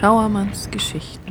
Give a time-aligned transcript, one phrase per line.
[0.00, 1.30] Schauermanns Geschichten.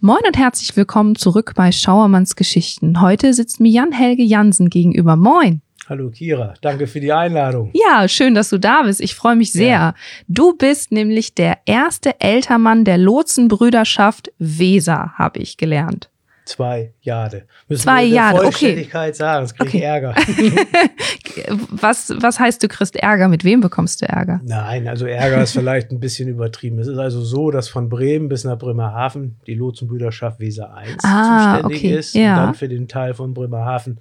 [0.00, 3.00] Moin und herzlich willkommen zurück bei Schauermanns Geschichten.
[3.00, 5.16] Heute sitzt mir Jan-Helge Jansen gegenüber.
[5.16, 5.62] Moin.
[5.88, 7.70] Hallo Kira, danke für die Einladung.
[7.72, 9.00] Ja, schön, dass du da bist.
[9.00, 9.68] Ich freue mich sehr.
[9.68, 9.94] Ja.
[10.28, 16.10] Du bist nämlich der erste Ältermann der Lotsenbrüderschaft Weser, habe ich gelernt.
[16.46, 17.42] Zwei Jahre.
[17.68, 18.42] Müssen Zwei wir Jahre, okay.
[18.44, 19.76] Vollständigkeit sagen, sonst krieg Okay.
[19.78, 20.14] ich Ärger.
[21.70, 23.28] Was, was heißt, du kriegst Ärger?
[23.28, 24.40] Mit wem bekommst du Ärger?
[24.44, 26.78] Nein, also Ärger ist vielleicht ein bisschen übertrieben.
[26.78, 31.56] Es ist also so, dass von Bremen bis nach Bremerhaven die Lotsenbrüderschaft Weser 1 Ah,
[31.58, 32.14] zuständig okay, ist.
[32.14, 32.30] ja.
[32.40, 33.98] Und dann für den Teil von Bremerhaven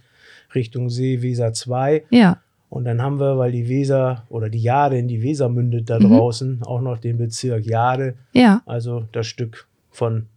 [0.54, 2.06] Richtung See Weser 2.
[2.10, 2.38] Ja.
[2.70, 6.00] Und dann haben wir, weil die Weser oder die Jade in die Weser mündet da
[6.00, 6.08] Mhm.
[6.10, 8.62] draußen, auch noch den Bezirk Jade, Ja.
[8.66, 10.28] also das Stück von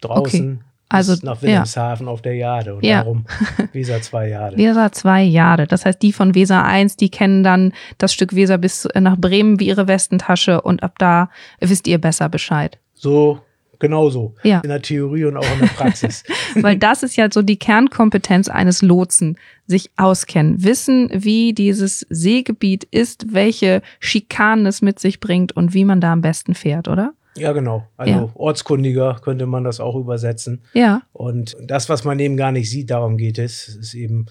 [0.00, 2.74] draußen Also, nach Wilhelmshaven auf der Jade.
[2.74, 2.98] Und Ja.
[2.98, 3.24] darum
[3.72, 4.56] Weser 2 Jade.
[4.56, 5.66] Weser 2 Jahre.
[5.66, 9.60] Das heißt, die von Weser 1, die kennen dann das Stück Weser bis nach Bremen
[9.60, 12.78] wie ihre Westentasche und ab da wisst ihr besser Bescheid.
[12.94, 13.40] So,
[13.78, 14.34] genauso.
[14.42, 14.60] Ja.
[14.60, 16.24] In der Theorie und auch in der Praxis.
[16.54, 22.84] Weil das ist ja so die Kernkompetenz eines Lotsen, sich auskennen, wissen, wie dieses Seegebiet
[22.84, 27.12] ist, welche Schikanen es mit sich bringt und wie man da am besten fährt, oder?
[27.36, 27.86] Ja, genau.
[27.96, 28.30] Also Ja.
[28.34, 30.62] ortskundiger könnte man das auch übersetzen.
[30.74, 31.02] Ja.
[31.12, 34.26] Und das, was man eben gar nicht sieht, darum geht es, ist eben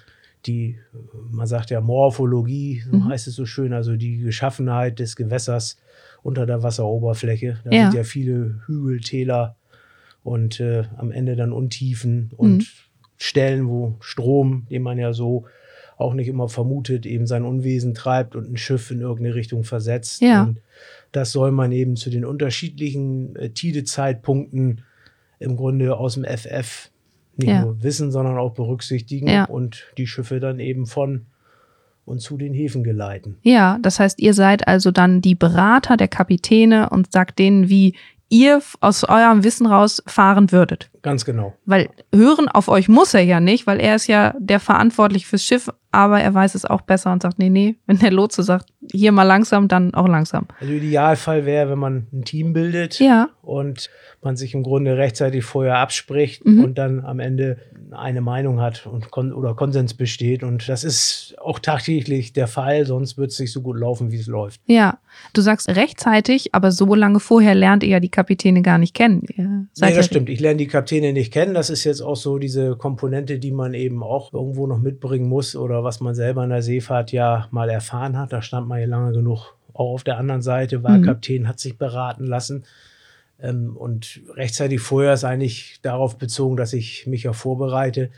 [0.45, 0.77] die,
[1.31, 3.05] man sagt ja Morphologie, so Mhm.
[3.09, 5.77] heißt es so schön, also die Geschaffenheit des Gewässers
[6.23, 7.59] unter der Wasseroberfläche.
[7.65, 7.83] Da Ja.
[7.91, 9.55] sind ja viele Hügel, Täler
[10.23, 12.65] und äh, am Ende dann Untiefen und Mhm.
[13.17, 15.45] Stellen, wo Strom, den man ja so
[15.97, 20.21] auch nicht immer vermutet, eben sein Unwesen treibt und ein Schiff in irgendeine Richtung versetzt.
[20.21, 20.43] Ja.
[20.43, 20.61] Und
[21.11, 24.81] das soll man eben zu den unterschiedlichen äh, Tidezeitpunkten
[25.39, 26.89] im Grunde aus dem FF
[27.37, 27.61] nicht Ja.
[27.63, 29.45] nur wissen, sondern auch berücksichtigen Ja.
[29.45, 31.25] und die Schiffe dann eben von
[32.05, 33.37] und zu den Häfen geleiten.
[33.43, 37.95] Ja, das heißt, ihr seid also dann die Berater der Kapitäne und sagt denen, wie
[38.29, 40.89] ihr aus eurem Wissen raus fahren würdet.
[41.01, 41.55] Ganz genau.
[41.65, 45.43] Weil hören auf euch muss er ja nicht, weil er ist ja der verantwortlich fürs
[45.43, 48.67] Schiff, aber er weiß es auch besser und sagt, nee, nee, wenn der Lotse sagt,
[48.91, 50.47] hier mal langsam, dann auch langsam.
[50.59, 53.29] Also Idealfall wäre, wenn man ein Team bildet Ja.
[53.41, 53.89] und
[54.21, 56.63] man sich im Grunde rechtzeitig vorher abspricht Mhm.
[56.63, 57.57] und dann am Ende
[57.91, 60.43] eine Meinung hat und kon oder Konsens besteht.
[60.43, 64.17] Und das ist auch tagtäglich der Fall, sonst wird es nicht so gut laufen, wie
[64.19, 64.61] es läuft.
[64.67, 64.99] Ja,
[65.33, 69.23] du sagst rechtzeitig, aber so lange vorher lernt ihr ja die Kapitäne gar nicht kennen.
[69.35, 70.29] Ihr Nee, das ja- stimmt.
[70.29, 71.53] Ich lerne die Kapitäne nicht kennen.
[71.53, 75.55] Das ist jetzt auch so diese Komponente, die man eben auch irgendwo noch mitbringen muss
[75.55, 78.33] oder was man selber in der Seefahrt ja mal erfahren hat.
[78.33, 81.03] Da stand man ja lange genug auch auf der anderen Seite, war Mhm.
[81.05, 82.63] Kapitän, hat sich beraten lassen.
[83.41, 88.09] Ähm, und rechtzeitig vorher ist eigentlich darauf bezogen, dass ich mich ja vorbereite,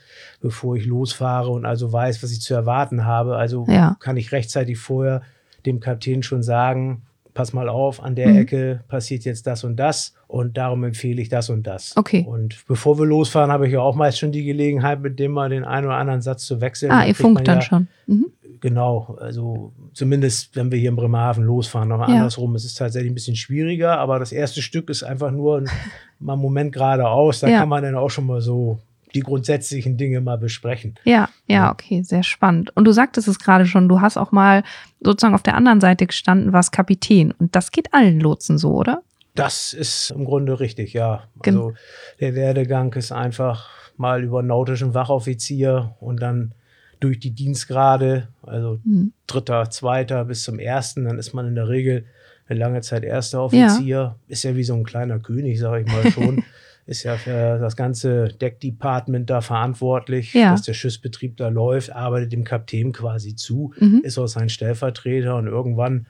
[0.41, 3.35] bevor ich losfahre und also weiß, was ich zu erwarten habe.
[3.37, 3.97] Also Ja.
[3.99, 5.21] kann ich rechtzeitig vorher
[5.65, 8.37] dem Kapitän schon sagen, pass mal auf, an der Mhm.
[8.37, 11.95] Ecke passiert jetzt das und das und darum empfehle ich das und das.
[11.95, 12.25] Okay.
[12.27, 15.49] Und bevor wir losfahren, habe ich ja auch meist schon die Gelegenheit, mit dem mal
[15.49, 16.91] den einen oder anderen Satz zu wechseln.
[16.91, 17.87] Ah, ihr funkt dann ja, schon.
[18.07, 18.25] Mhm.
[18.61, 22.15] Genau, also zumindest wenn wir hier in Bremerhaven losfahren, aber Ja.
[22.15, 25.65] andersrum, es ist tatsächlich ein bisschen schwieriger, aber das erste Stück ist einfach nur ein,
[26.19, 27.59] mal einen Moment geradeaus, da Ja.
[27.59, 28.79] kann man dann auch schon mal so
[29.15, 30.95] die grundsätzlichen Dinge mal besprechen.
[31.03, 32.75] Ja, ja, okay, sehr spannend.
[32.77, 34.63] Und du sagtest es gerade schon, du hast auch mal
[35.01, 37.31] sozusagen auf der anderen Seite gestanden, warst Kapitän.
[37.31, 39.01] Und das geht allen Lotsen so, oder?
[39.35, 41.23] Das ist im Grunde richtig, ja.
[41.45, 41.73] Also
[42.21, 46.53] der Werdegang ist einfach mal über nautischen Wachoffizier und dann
[47.01, 49.11] durch die Dienstgrade, also Mhm.
[49.27, 52.05] dritter, zweiter bis zum ersten, dann ist man in der Regel
[52.47, 54.15] eine lange Zeit erster Offizier.
[54.27, 56.43] Ist ja wie so ein kleiner König, sage ich mal schon.
[56.85, 60.51] ist ja für das ganze Deckdepartment da verantwortlich, Ja.
[60.51, 64.01] dass der Schiffsbetrieb da läuft, arbeitet dem Kapitän quasi zu, Mhm.
[64.03, 66.07] ist auch sein Stellvertreter und irgendwann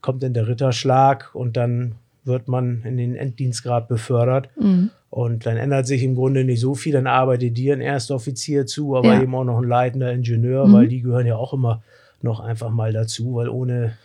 [0.00, 1.94] kommt dann der Ritterschlag und dann
[2.28, 4.48] wird man in den Enddienstgrad befördert.
[4.60, 4.90] Mhm.
[5.10, 6.92] Und dann ändert sich im Grunde nicht so viel.
[6.92, 9.22] Dann arbeitet dir ein erster Offizier zu, aber Ja.
[9.22, 10.72] eben auch noch ein leitender Ingenieur, Mhm.
[10.74, 11.82] weil die gehören ja auch immer
[12.22, 13.96] noch einfach mal dazu, weil ohne.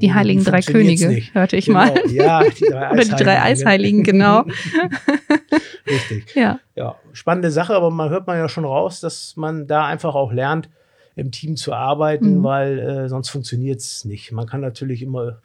[0.00, 1.34] Die ohne heiligen drei Könige, nicht.
[1.34, 1.78] hörte ich genau.
[1.78, 1.94] mal.
[2.12, 4.44] Ja, die drei Oder die drei Eisheiligen, genau.
[5.86, 6.34] Richtig.
[6.34, 6.60] Ja.
[6.76, 10.32] Ja, spannende Sache, aber man hört man ja schon raus, dass man da einfach auch
[10.32, 10.68] lernt,
[11.16, 12.42] im Team zu arbeiten, Mhm.
[12.44, 14.30] weil äh, sonst funktioniert es nicht.
[14.32, 15.38] Man kann natürlich immer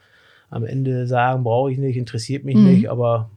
[0.54, 2.66] am Ende sagen, brauche ich nicht, interessiert mich Mhm.
[2.66, 3.30] nicht, aber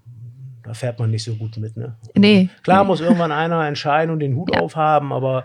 [0.63, 1.77] da fährt man nicht so gut mit.
[1.77, 1.95] Ne?
[2.15, 2.49] Nee.
[2.63, 2.89] Klar nee.
[2.89, 4.61] muss irgendwann einer entscheiden und den Hut Ja.
[4.61, 5.45] aufhaben, aber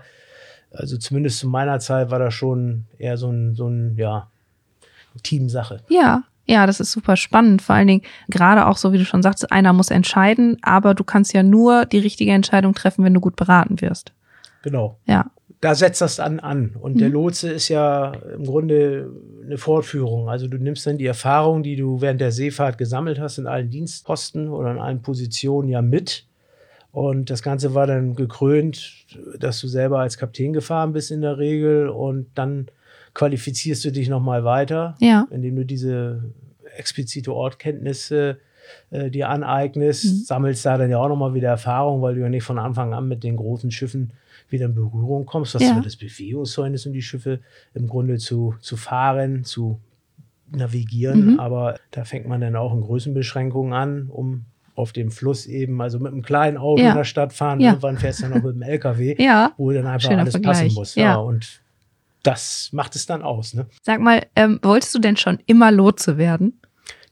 [0.73, 4.27] also zumindest zu meiner Zeit war das schon eher so ein, so ein ja,
[5.23, 5.81] Teamsache.
[5.89, 7.61] Ja, ja, das ist super spannend.
[7.61, 11.03] Vor allen Dingen, gerade auch so, wie du schon sagst, einer muss entscheiden, aber du
[11.03, 14.11] kannst ja nur die richtige Entscheidung treffen, wenn du gut beraten wirst.
[14.63, 14.97] Genau.
[15.05, 15.25] Ja.
[15.61, 16.75] Da setzt das dann an.
[16.79, 16.99] Und mhm.
[16.99, 19.11] der Lotse ist ja im Grunde
[19.45, 20.27] eine Fortführung.
[20.27, 23.69] Also du nimmst dann die Erfahrung, die du während der Seefahrt gesammelt hast, in allen
[23.69, 26.25] Dienstposten oder in allen Positionen ja mit.
[26.91, 29.05] Und das Ganze war dann gekrönt,
[29.39, 32.67] dass du selber als Kapitän gefahren bist in der Regel und dann
[33.13, 35.27] qualifizierst du dich nochmal weiter, ja.
[35.29, 36.33] indem du diese
[36.75, 38.39] explizite Ortkenntnisse
[38.89, 40.23] äh, dir aneignest, mhm.
[40.25, 43.07] sammelst da dann ja auch nochmal wieder Erfahrung, weil du ja nicht von Anfang an
[43.07, 44.13] mit den großen Schiffen
[44.51, 45.79] wieder in Berührung kommst, was ja.
[45.81, 47.39] das Bewegungszeugnis, um die Schiffe
[47.73, 49.79] im Grunde zu, zu fahren, zu
[50.49, 51.33] navigieren.
[51.33, 51.39] Mhm.
[51.39, 54.45] Aber da fängt man dann auch in Größenbeschränkungen an, um
[54.75, 56.89] auf dem Fluss eben, also mit einem kleinen Auto ja.
[56.89, 57.71] in der Stadt fahren, ja.
[57.71, 59.53] irgendwann fährst du dann noch mit dem LKW, ja.
[59.57, 60.57] wo dann einfach Schöner alles Vergleich.
[60.63, 60.95] passen muss.
[60.95, 61.15] Ja.
[61.15, 61.61] Und
[62.23, 63.53] das macht es dann aus.
[63.53, 63.67] Ne?
[63.81, 66.59] Sag mal, ähm, wolltest du denn schon immer Lotse werden?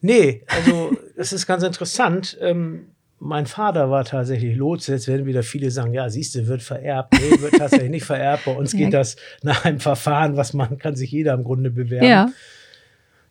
[0.02, 2.38] Nee, also das ist ganz interessant.
[2.42, 2.88] Ähm,
[3.20, 4.94] mein Vater war tatsächlich Lotse.
[4.94, 7.14] Jetzt werden wieder viele sagen, ja, siehst du, wird vererbt.
[7.14, 8.46] Nee, wird tatsächlich nicht vererbt.
[8.46, 12.08] Bei uns geht das nach einem Verfahren, was man kann sich jeder im Grunde bewerben.
[12.08, 12.30] Ja.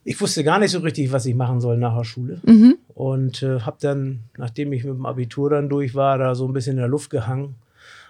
[0.04, 2.40] Ich wusste gar nicht so richtig, was ich machen soll nach der Schule.
[2.44, 2.76] Mhm.
[2.94, 6.52] Und äh, habe dann, nachdem ich mit dem Abitur dann durch war, da so ein
[6.52, 7.56] bisschen in der Luft gehangen.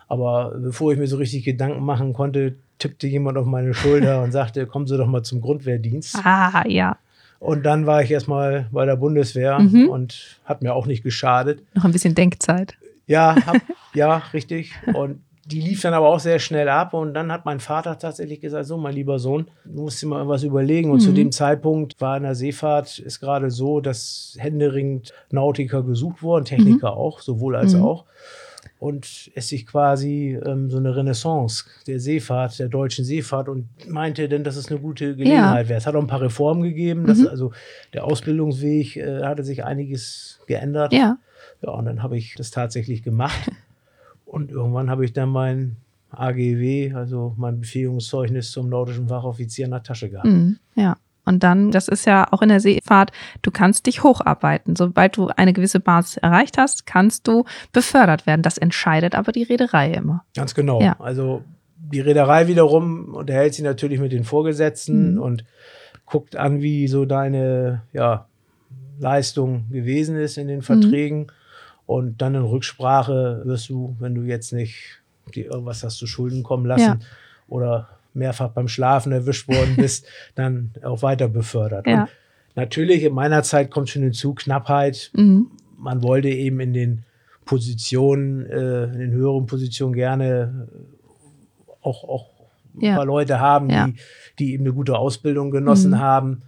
[0.07, 4.33] Aber bevor ich mir so richtig Gedanken machen konnte, tippte jemand auf meine Schulter und
[4.33, 6.17] sagte, kommen Sie doch mal zum Grundwehrdienst.
[6.25, 6.97] Ah, ja.
[7.41, 9.89] Und dann war ich erstmal bei der Bundeswehr Mhm.
[9.89, 11.63] und hat mir auch nicht geschadet.
[11.75, 12.77] Noch ein bisschen Denkzeit.
[13.07, 13.57] Ja, hab,
[13.95, 14.73] ja, richtig.
[14.93, 16.93] Und die lief dann aber auch sehr schnell ab.
[16.93, 20.29] Und dann hat mein Vater tatsächlich gesagt: So, mein lieber Sohn, du musst dir mal
[20.29, 20.91] was überlegen.
[20.91, 21.15] Und zu Mhm.
[21.15, 26.97] dem Zeitpunkt war in der Seefahrt ist gerade so, dass händeringend Nautiker gesucht wurden, Techniker
[26.97, 27.83] auch, sowohl als Mhm.
[27.83, 28.05] auch.
[28.79, 34.29] Und es sich quasi ähm, so eine Renaissance der Seefahrt, der deutschen Seefahrt und meinte
[34.29, 35.79] denn, dass es eine gute Gelegenheit wäre.
[35.79, 37.05] Es hat auch ein paar Reformen gegeben.
[37.07, 37.27] Dass, Mhm.
[37.29, 37.53] also
[37.93, 40.93] der Ausbildungsweg äh, hatte sich einiges geändert.
[40.93, 41.19] Ja.
[41.61, 43.51] Ja, und dann habe ich das tatsächlich gemacht.
[44.27, 45.77] und irgendwann habe ich dann mein
[46.11, 50.27] AGW, also mein Befähigungszeugnis zum nautischen Fachoffizier in der Tasche gehabt.
[50.29, 50.59] Mhm.
[50.77, 50.97] Ja.
[51.29, 54.75] Und dann, das ist ja auch in der Seefahrt, du kannst dich hocharbeiten.
[54.77, 58.43] Sobald du eine gewisse Basis erreicht hast, kannst du befördert werden.
[58.43, 60.25] Das entscheidet aber die Reederei immer.
[60.35, 60.81] Ganz genau.
[60.81, 60.97] Ja.
[60.99, 61.43] Also
[61.77, 65.21] die Reederei wiederum unterhält sich natürlich mit den Vorgesetzten Mhm.
[65.21, 65.45] und
[66.07, 68.27] guckt an, wie so deine ja,
[68.99, 70.51] Leistung gewesen ist in Mhm.
[70.51, 71.27] den Verträgen.
[71.87, 75.01] Und dann in Rücksprache wirst du, wenn du jetzt nicht
[75.35, 77.07] dir irgendwas hast zu Schulden kommen lassen Ja.
[77.49, 77.89] oder
[78.19, 81.87] mehrfach beim Schlafen erwischt worden bist, dann auch weiter befördert.
[81.87, 82.03] Ja.
[82.03, 82.09] Und
[82.57, 85.11] natürlich in meiner Zeit kommt schon hinzu Knappheit.
[85.15, 85.51] Mhm.
[85.77, 87.05] Man wollte eben in den
[87.45, 92.27] Positionen, äh, in den höheren Positionen gerne äh, auch, auch
[92.77, 92.97] ein Ja.
[92.97, 93.87] paar Leute haben, Ja.
[93.87, 93.95] die,
[94.39, 95.99] die eben eine gute Ausbildung genossen Mhm.
[95.99, 96.43] haben.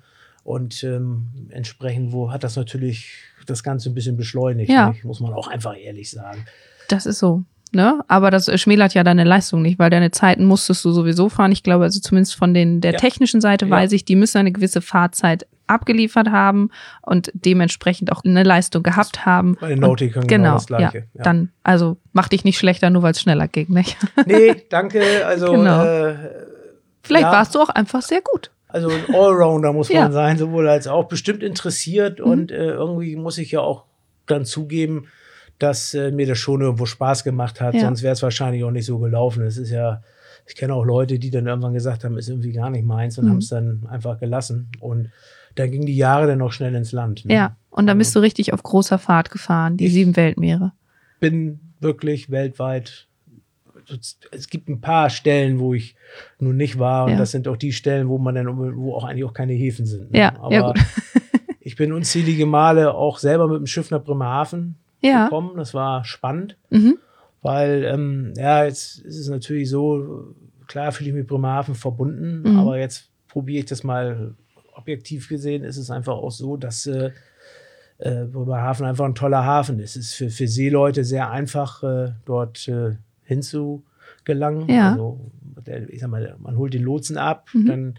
[0.44, 3.14] Und ähm, entsprechend wo hat das natürlich
[3.46, 4.94] das Ganze ein bisschen beschleunigt, Ja.
[5.02, 6.44] muss man auch einfach ehrlich sagen.
[6.88, 7.44] Das ist so.
[7.72, 8.00] Ne?
[8.08, 11.52] Aber das schmälert ja deine Leistung nicht, weil deine Zeiten musstest du sowieso fahren.
[11.52, 12.98] Ich glaube, also zumindest von den, der Ja.
[12.98, 13.70] technischen Seite Ja.
[13.70, 16.70] weiß ich, die müssen eine gewisse Fahrzeit abgeliefert haben
[17.02, 19.56] und dementsprechend auch eine Leistung gehabt haben.
[19.60, 21.04] Bei den Nautikern genau, genau, das Gleiche.
[21.14, 21.22] Ja.
[21.22, 23.96] Dann, also mach dich nicht schlechter, nur weil es schneller ging, nicht?
[24.26, 25.24] Nee, danke.
[25.24, 25.84] Also, Genau.
[25.84, 26.14] äh,
[27.02, 28.50] Vielleicht warst du auch einfach sehr gut.
[28.66, 32.18] also ein Allrounder muss man sein, sowohl als auch bestimmt interessiert.
[32.18, 32.24] Mhm.
[32.24, 33.84] Und äh, irgendwie muss ich ja auch
[34.26, 35.06] dann zugeben,
[35.60, 37.74] dass äh, mir das schon irgendwo Spaß gemacht hat.
[37.74, 37.82] Ja.
[37.82, 39.42] Sonst wäre es wahrscheinlich auch nicht so gelaufen.
[39.44, 40.02] Es ist ja,
[40.46, 43.26] ich kenne auch Leute, die dann irgendwann gesagt haben, ist irgendwie gar nicht meins und
[43.26, 43.30] Mhm.
[43.30, 44.68] haben es dann einfach gelassen.
[44.80, 45.10] Und
[45.54, 47.24] dann gingen die Jahre dann auch schnell ins Land.
[47.24, 47.34] ne?
[47.34, 47.56] Ja.
[47.70, 50.72] Und dann bist du richtig auf großer Fahrt gefahren, die sieben Weltmeere.
[51.20, 53.06] bin wirklich weltweit.
[54.30, 55.96] Es gibt ein paar Stellen, wo ich
[56.38, 57.18] nun nicht war, und Ja.
[57.18, 60.12] das sind auch die Stellen, wo man dann, wo auch eigentlich auch keine Häfen sind.
[60.12, 60.18] ne?
[60.18, 60.76] Ja, Aber ja, gut.
[61.60, 65.24] ich bin unzählige Male auch selber mit dem Schiff nach Bremerhaven Ja.
[65.24, 65.56] gekommen.
[65.56, 66.98] Das war spannend, Mhm.
[67.42, 70.34] weil ähm, ja, jetzt ist es natürlich so,
[70.66, 72.58] klar fühle ich mich mit Bremerhaven verbunden, Mhm.
[72.58, 74.34] aber jetzt probiere ich das mal
[74.74, 77.10] objektiv gesehen, ist es einfach auch so, dass äh,
[77.98, 79.96] äh, Bremerhaven einfach ein toller Hafen ist.
[79.96, 84.68] Es ist für, für Seeleute sehr einfach, äh, dort äh, hinzugelangen.
[84.68, 84.92] Ja.
[84.92, 85.20] Also,
[85.88, 87.66] ich sag mal, man holt den Lotsen ab, Mhm.
[87.66, 87.94] dann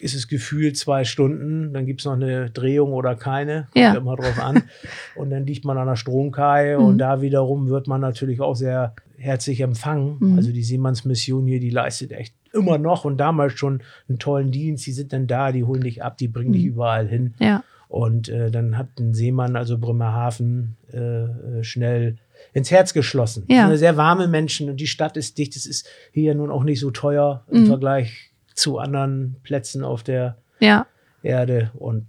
[0.00, 3.94] ist es gefühlt zwei Stunden, dann gibt es noch eine Drehung oder keine, kommt Ja.
[3.94, 4.62] immer drauf an.
[5.16, 6.84] und dann liegt man an der Stromkai Mhm.
[6.84, 10.16] und da wiederum wird man natürlich auch sehr herzlich empfangen.
[10.20, 10.36] Mhm.
[10.36, 14.86] Also die Seemannsmission hier, die leistet echt immer noch und damals schon einen tollen Dienst.
[14.86, 16.68] Die sind dann da, die holen dich ab, die bringen dich Mhm.
[16.68, 17.34] überall hin.
[17.40, 17.64] Ja.
[17.88, 22.16] Und äh, dann hat ein Seemann, also Bremerhaven, äh, äh, schnell
[22.52, 23.44] ins Herz geschlossen.
[23.48, 23.74] Ja.
[23.76, 25.56] Sehr warme Menschen und die Stadt ist dicht.
[25.56, 27.66] Es ist hier nun auch nicht so teuer im Mhm.
[27.66, 28.27] Vergleich
[28.58, 30.86] zu anderen Plätzen auf der Ja.
[31.22, 31.70] Erde.
[31.74, 32.06] Und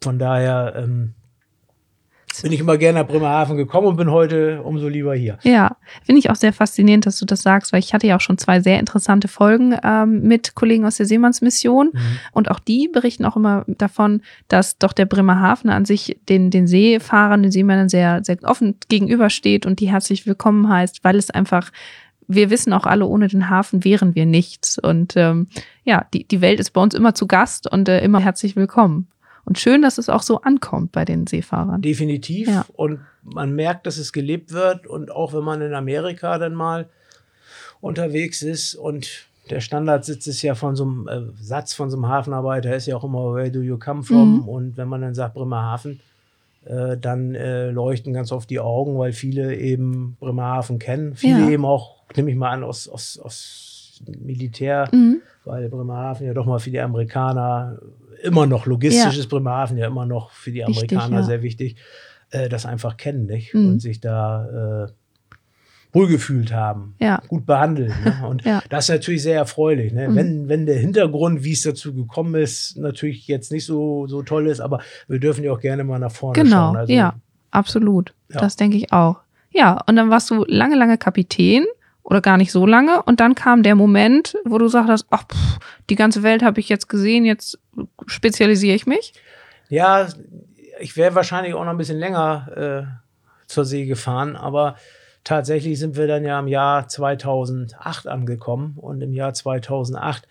[0.00, 1.14] von daher ähm,
[2.40, 5.38] bin ich immer gerne nach Bremerhaven gekommen und bin heute umso lieber hier.
[5.42, 8.20] Ja, finde ich auch sehr faszinierend, dass du das sagst, weil ich hatte ja auch
[8.20, 12.18] schon zwei sehr interessante Folgen ähm, mit Kollegen aus der Seemannsmission mhm.
[12.32, 16.66] und auch die berichten auch immer davon, dass doch der Bremerhaven an sich den, den
[16.66, 21.70] Seefahrern, den Seemännern sehr, sehr offen gegenübersteht und die herzlich willkommen heißt, weil es einfach
[22.34, 24.78] wir wissen auch alle, ohne den Hafen wären wir nichts.
[24.78, 25.48] Und ähm,
[25.84, 29.08] ja, die, die Welt ist bei uns immer zu Gast und äh, immer herzlich willkommen.
[29.44, 31.82] Und schön, dass es auch so ankommt bei den Seefahrern.
[31.82, 32.48] Definitiv.
[32.48, 32.64] Ja.
[32.74, 34.86] Und man merkt, dass es gelebt wird.
[34.86, 36.88] Und auch wenn man in Amerika dann mal
[37.80, 42.06] unterwegs ist und der Standardsitz ist ja von so einem äh, Satz von so einem
[42.06, 44.36] Hafenarbeiter, ist ja auch immer, where do you come from?
[44.36, 44.48] Mhm.
[44.48, 46.00] Und wenn man dann sagt Bremerhaven,
[46.64, 51.14] äh, dann äh, leuchten ganz oft die Augen, weil viele eben Bremerhaven kennen.
[51.14, 51.50] Viele ja.
[51.50, 55.22] eben auch, nehme ich mal an, aus, aus, aus Militär, mhm.
[55.44, 57.78] weil Bremerhaven ja doch mal für die Amerikaner
[58.22, 59.20] immer noch logistisch ja.
[59.20, 61.22] ist Bremerhaven ja immer noch für die Amerikaner wichtig, ja.
[61.22, 61.76] sehr wichtig,
[62.30, 63.54] äh, das einfach kennen, nicht?
[63.54, 63.68] Mhm.
[63.68, 64.92] Und sich da äh,
[65.92, 67.20] wohlgefühlt haben, ja.
[67.28, 67.92] gut behandeln.
[68.04, 68.26] Ne?
[68.28, 68.62] Und ja.
[68.70, 69.92] das ist natürlich sehr erfreulich.
[69.92, 70.08] Ne?
[70.08, 70.14] Mhm.
[70.16, 74.46] Wenn, wenn der Hintergrund, wie es dazu gekommen ist, natürlich jetzt nicht so, so toll
[74.46, 76.68] ist, aber wir dürfen ja auch gerne mal nach vorne genau.
[76.68, 76.76] schauen.
[76.76, 77.14] Also, ja,
[77.50, 78.14] absolut.
[78.32, 78.40] Ja.
[78.40, 79.16] Das denke ich auch.
[79.50, 81.66] Ja, und dann warst du lange, lange Kapitän
[82.02, 83.02] oder gar nicht so lange.
[83.02, 85.58] Und dann kam der Moment, wo du sagtest, ach, pff,
[85.90, 87.58] die ganze Welt habe ich jetzt gesehen, jetzt
[88.06, 89.12] spezialisiere ich mich.
[89.68, 90.08] Ja,
[90.80, 94.76] ich wäre wahrscheinlich auch noch ein bisschen länger äh, zur See gefahren, aber
[95.24, 100.26] tatsächlich sind wir dann ja im Jahr 2008 angekommen und im Jahr 2008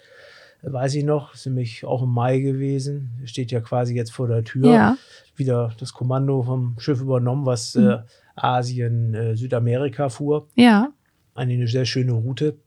[0.64, 4.44] weiß ich noch, ist nämlich auch im Mai gewesen, steht ja quasi jetzt vor der
[4.44, 4.98] Tür, ja.
[5.36, 7.90] wieder das Kommando vom Schiff übernommen, was mhm.
[7.90, 7.98] äh,
[8.36, 10.48] Asien, äh, Südamerika fuhr.
[10.56, 10.92] Ja.
[11.34, 12.58] Eine sehr schöne Route.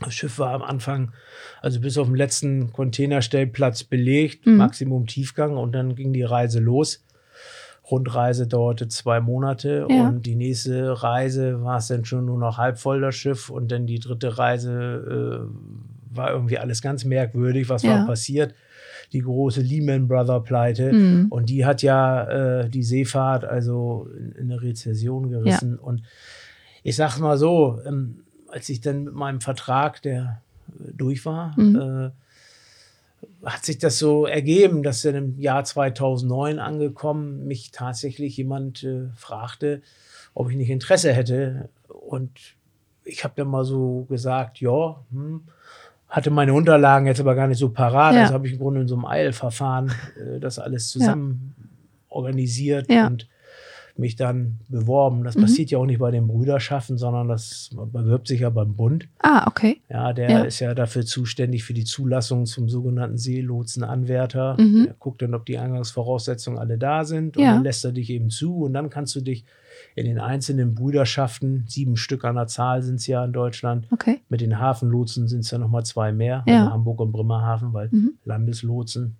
[0.00, 1.12] Das Schiff war am Anfang,
[1.62, 4.56] also bis auf den letzten Containerstellplatz belegt, mhm.
[4.56, 7.02] Maximum Tiefgang und dann ging die Reise los.
[7.90, 10.08] Rundreise dauerte zwei Monate ja.
[10.08, 13.70] und die nächste Reise war es dann schon nur noch halb voll das Schiff und
[13.70, 17.98] dann die dritte Reise äh, war irgendwie alles ganz merkwürdig, was ja.
[17.98, 18.54] war passiert.
[19.12, 21.26] Die große Lehman Brother Pleite mhm.
[21.30, 25.82] und die hat ja äh, die Seefahrt also in, in eine Rezession gerissen ja.
[25.82, 26.02] und
[26.82, 31.54] ich sag's mal so, ähm, als ich dann mit meinem Vertrag, der äh, durch war,
[31.58, 31.76] mhm.
[31.76, 32.10] äh,
[33.44, 39.08] hat sich das so ergeben, dass in im Jahr 2009 angekommen mich tatsächlich jemand äh,
[39.14, 39.82] fragte,
[40.34, 41.68] ob ich nicht Interesse hätte.
[41.88, 42.30] Und
[43.04, 45.42] ich habe dann mal so gesagt, ja, hm,
[46.08, 48.14] hatte meine Unterlagen jetzt aber gar nicht so parat.
[48.14, 48.22] Ja.
[48.22, 51.64] Also habe ich im Grunde in so einem Eilverfahren äh, das alles zusammen ja.
[52.08, 53.06] organisiert ja.
[53.06, 53.28] und
[53.98, 55.24] mich dann beworben.
[55.24, 55.42] Das mhm.
[55.42, 59.08] passiert ja auch nicht bei den Brüderschaften, sondern das bewirbt sich ja beim Bund.
[59.18, 59.80] Ah, okay.
[59.88, 60.40] Ja, der ja.
[60.42, 64.56] ist ja dafür zuständig für die Zulassung zum sogenannten Seelotsenanwärter.
[64.58, 64.84] Mhm.
[64.84, 67.54] Der guckt dann, ob die Eingangsvoraussetzungen alle da sind und ja.
[67.54, 69.44] dann lässt er dich eben zu und dann kannst du dich
[69.94, 73.86] in den einzelnen Brüderschaften, sieben Stück an der Zahl sind es ja in Deutschland.
[73.90, 74.20] Okay.
[74.28, 76.60] Mit den Hafenlotsen sind es ja nochmal zwei mehr, ja.
[76.60, 78.12] also Hamburg und Bremerhaven, weil mhm.
[78.24, 79.16] Landeslotsen.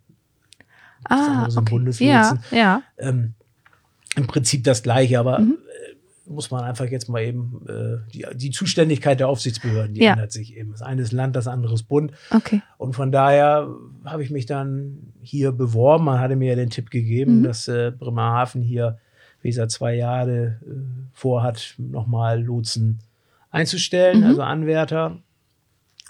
[1.05, 1.71] Ah, okay.
[1.71, 2.41] Bundeslotsen.
[2.51, 2.83] Ja, ja.
[2.99, 3.35] Ähm,
[4.17, 5.59] im Prinzip das Gleiche, aber mhm.
[5.69, 5.97] Äh,
[6.29, 10.13] muss man einfach jetzt mal eben äh, die, die Zuständigkeit der Aufsichtsbehörden, die ja.
[10.13, 10.73] ändert sich eben.
[10.73, 12.13] Das eine ist Land, das andere ist Bund.
[12.31, 12.63] Okay.
[12.79, 13.69] Und von daher
[14.05, 16.05] habe ich mich dann hier beworben.
[16.05, 17.43] Man hatte mir ja den Tipp gegeben, mhm.
[17.45, 18.99] dass äh, Bremerhaven hier,
[19.41, 20.51] wie seit zwei Jahren äh,
[21.13, 22.99] vorhat, nochmal Lotsen
[23.51, 24.27] einzustellen, mhm.
[24.27, 25.19] also Anwärter.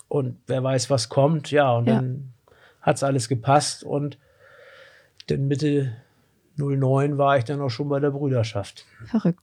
[0.08, 1.50] Und wer weiß, was kommt.
[1.50, 1.96] Ja, und ja.
[1.96, 2.32] dann
[2.80, 4.18] hat es alles gepasst und
[5.26, 5.92] dann Mitte
[6.56, 8.86] 09 war ich dann auch schon bei der Brüderschaft.
[9.04, 9.40] Verrückt.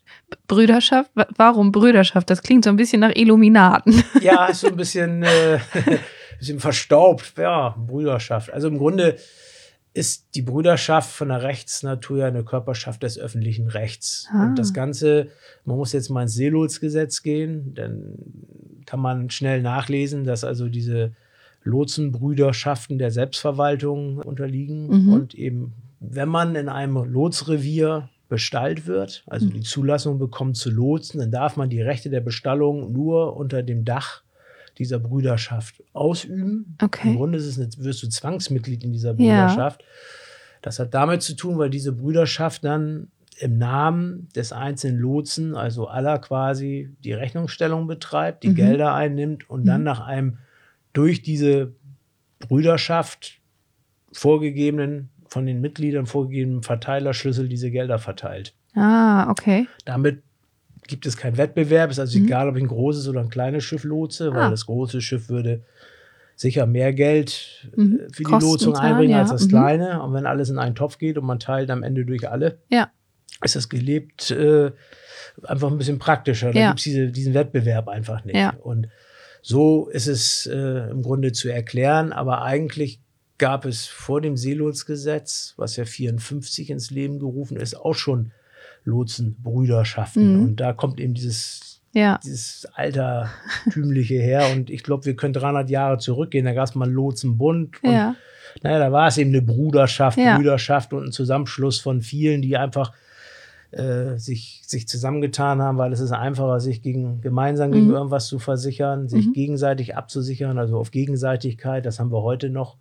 [0.48, 1.12] Brüderschaft?
[1.38, 2.30] Warum Brüderschaft?
[2.30, 4.04] Das klingt so ein bisschen nach Illuminaten.
[4.22, 5.60] Ja, ist so ein bisschen, äh,
[6.40, 7.34] bisschen verstaubt.
[7.38, 8.52] Ja, Brüderschaft.
[8.52, 9.18] Also im Grunde
[9.94, 14.28] ist die Brüderschaft von der Rechtsnatur ja eine Körperschaft des öffentlichen Rechts.
[14.32, 14.46] Ah.
[14.46, 15.28] Und das Ganze,
[15.66, 18.16] man muss jetzt mal ins Seelotsgesetz gehen, dann
[18.86, 21.14] kann man schnell nachlesen, dass also diese
[21.64, 25.14] Lotsenbrüderschaften der Selbstverwaltung unterliegen mhm.
[25.14, 25.74] und eben
[26.10, 31.56] wenn man in einem Lotsrevier bestallt wird, also die Zulassung bekommt zu lotsen, dann darf
[31.56, 34.24] man die Rechte der Bestallung nur unter dem Dach
[34.78, 36.76] dieser Brüderschaft ausüben.
[36.82, 37.10] Okay.
[37.10, 39.82] Im Grunde ist es wirst du Zwangsmitglied in dieser Brüderschaft.
[39.82, 39.88] Ja.
[40.62, 45.88] Das hat damit zu tun, weil diese Brüderschaft dann im Namen des einzelnen Lotsen, also
[45.88, 48.56] aller quasi, die Rechnungsstellung betreibt, die mhm.
[48.56, 49.66] Gelder einnimmt und mhm.
[49.66, 50.38] dann nach einem
[50.94, 51.74] durch diese
[52.40, 53.42] Brüderschaft
[54.12, 58.54] vorgegebenen von den Mitgliedern vorgegebenen Verteilerschlüssel diese Gelder verteilt.
[58.76, 59.68] Ah, okay.
[59.84, 60.22] Damit
[60.88, 61.90] gibt es keinen Wettbewerb.
[61.90, 62.26] Es ist also mhm.
[62.26, 64.50] egal, ob ich ein großes oder ein kleines Schiff lotse, weil ah.
[64.52, 65.64] das große Schiff würde
[66.36, 68.00] sicher mehr Geld äh, mhm.
[68.12, 69.22] für die Kosten Lotsung einbringen ja.
[69.22, 69.50] als das mhm.
[69.50, 70.04] kleine.
[70.04, 72.92] Und wenn alles in einen Topf geht und man teilt am Ende durch alle, ja.
[73.42, 74.72] ist das gelebt äh,
[75.42, 76.52] einfach ein bisschen praktischer.
[76.52, 76.68] Da Ja.
[76.70, 78.38] gibt's diese, diesen Wettbewerb einfach nicht.
[78.62, 78.88] Und
[79.42, 83.03] so ist es äh, im Grunde zu erklären, aber eigentlich
[83.44, 88.32] gab es vor dem Seelotssgesetz, was ja 54 ins Leben gerufen ist, auch schon
[88.86, 90.38] Lotsenbrüderschaften.
[90.38, 90.44] Mhm.
[90.44, 92.20] Und da kommt eben dieses Ja.
[92.24, 94.48] dieses altertümliche her.
[94.54, 96.46] Und ich glaube, wir können 300 Jahre zurückgehen.
[96.46, 97.84] Da gab es mal einen Lotsenbund.
[97.84, 98.16] Und Ja.
[98.64, 100.38] naja, da war es eben eine Bruderschaft, Ja.
[100.38, 102.94] Brüderschaft und ein Zusammenschluss von vielen, die einfach
[103.72, 107.94] äh, sich, sich zusammengetan haben, weil es ist einfacher, sich gegen, gemeinsam gegen Mhm.
[107.96, 109.34] irgendwas zu versichern, sich Mhm.
[109.34, 111.84] gegenseitig abzusichern, also auf Gegenseitigkeit.
[111.84, 112.78] Das haben wir heute noch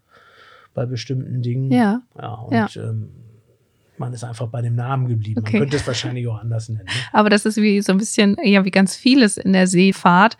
[0.74, 1.70] bei bestimmten Dingen.
[1.70, 2.02] Ja.
[2.18, 2.68] ja und Ja.
[2.76, 3.10] Ähm,
[3.98, 5.40] man ist einfach bei dem Namen geblieben.
[5.40, 5.52] Okay.
[5.52, 6.84] Man könnte es wahrscheinlich auch anders nennen.
[6.86, 6.90] Ne?
[7.12, 10.36] Aber das ist wie so ein bisschen, ja, wie ganz vieles in der Seefahrt.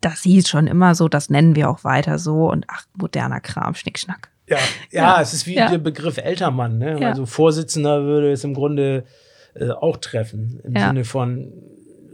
[0.00, 3.74] Das hieß schon immer so, das nennen wir auch weiter so und ach, moderner Kram,
[3.74, 4.30] Schnickschnack.
[4.48, 4.56] Ja,
[4.90, 5.20] ja, Ja.
[5.20, 5.68] es ist wie Ja.
[5.68, 6.78] der Begriff Ältermann.
[6.78, 7.00] Ne?
[7.00, 7.08] Ja.
[7.10, 9.04] Also Vorsitzender würde es im Grunde
[9.54, 10.60] äh, auch treffen.
[10.64, 10.74] Im.
[10.76, 11.52] Sinne von,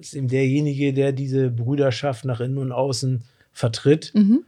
[0.00, 3.22] ist eben derjenige, der diese Brüderschaft nach innen und außen
[3.52, 4.12] vertritt.
[4.14, 4.44] Mhm.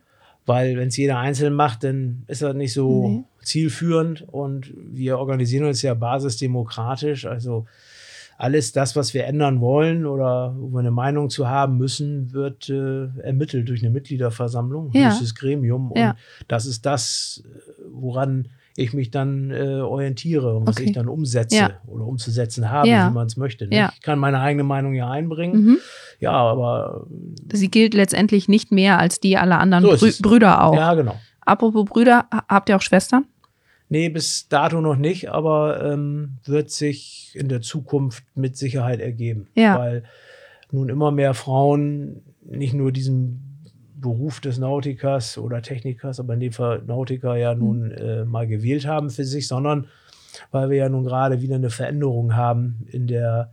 [0.46, 3.24] Weil wenn es jeder einzeln macht, dann ist er nicht so Nee.
[3.42, 4.22] zielführend.
[4.28, 7.26] Und wir organisieren uns ja basisdemokratisch.
[7.26, 7.66] Also
[8.38, 12.70] alles das, was wir ändern wollen oder wo wir eine Meinung zu haben müssen, wird
[12.70, 15.08] äh, ermittelt durch eine Mitgliederversammlung, Ja.
[15.10, 15.92] höchstes Gremium.
[15.92, 16.16] Und Ja.
[16.48, 17.42] das ist das,
[17.92, 20.86] woran ich mich dann äh, orientiere und was Okay.
[20.86, 21.70] ich dann umsetze Ja.
[21.86, 23.10] oder umzusetzen habe, Ja.
[23.10, 23.66] wie man es möchte.
[23.66, 23.76] Ne?
[23.76, 23.92] Ja.
[23.94, 25.64] Ich kann meine eigene Meinung ja einbringen.
[25.64, 25.78] Mhm.
[26.20, 27.06] Ja, aber
[27.52, 30.12] Sie gilt letztendlich nicht mehr als die aller anderen So Brü.
[30.22, 30.74] Brüder auch.
[30.74, 31.16] ja, genau.
[31.40, 33.24] Apropos Brüder, ha- habt ihr auch Schwestern?
[33.88, 39.48] Nee, bis dato noch nicht, aber ähm, wird sich in der Zukunft mit Sicherheit ergeben.
[39.56, 39.78] Ja.
[39.78, 40.04] Weil
[40.70, 43.49] nun immer mehr Frauen nicht nur diesen
[44.00, 48.86] Beruf des Nautikers oder Technikers, aber in dem Fall Nautiker ja nun äh, mal gewählt
[48.86, 49.86] haben für sich, sondern
[50.50, 53.50] weil wir ja nun gerade wieder eine Veränderung haben in der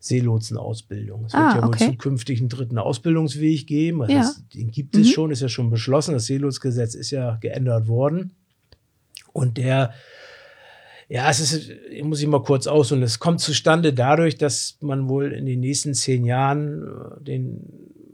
[0.00, 1.26] Seelotsenausbildung.
[1.26, 1.86] Es wird Ah, ja wohl okay.
[1.90, 4.02] zukünftig einen dritten Ausbildungsweg geben.
[4.02, 4.20] Also Ja.
[4.20, 5.12] das, den gibt es Mhm.
[5.12, 6.14] schon, ist ja schon beschlossen.
[6.14, 8.32] Das Seelotsgesetz ist ja geändert worden.
[9.32, 9.92] Und der,
[11.08, 15.08] ja, es ist, ich muss ich mal kurz ausholen, es kommt zustande dadurch, dass man
[15.08, 17.60] wohl in den nächsten zehn Jahren äh, den,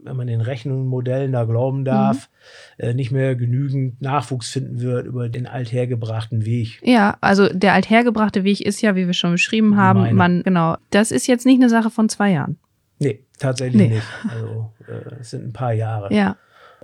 [0.07, 2.29] wenn man den Rechnungen und Modellen da glauben darf,
[2.77, 6.79] äh, nicht mehr genügend Nachwuchs finden wird über den althergebrachten Weg.
[6.83, 10.13] Ja, also der althergebrachte Weg ist ja, wie wir schon beschrieben haben, meine.
[10.13, 12.57] man, genau, das ist jetzt nicht eine Sache von zwei Jahren.
[12.99, 13.95] Nee, tatsächlich Nee.
[13.95, 14.07] nicht.
[14.29, 16.13] Also äh, es sind ein paar Jahre.
[16.13, 16.37] Ja,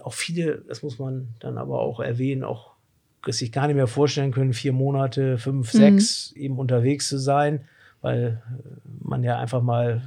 [0.04, 2.74] Auch viele, das muss man dann aber auch erwähnen, auch
[3.28, 5.78] sich gar nicht mehr vorstellen können, vier Monate, fünf, Mhm.
[5.78, 7.62] sechs eben unterwegs zu sein,
[8.02, 8.42] weil
[9.02, 10.02] man ja einfach mal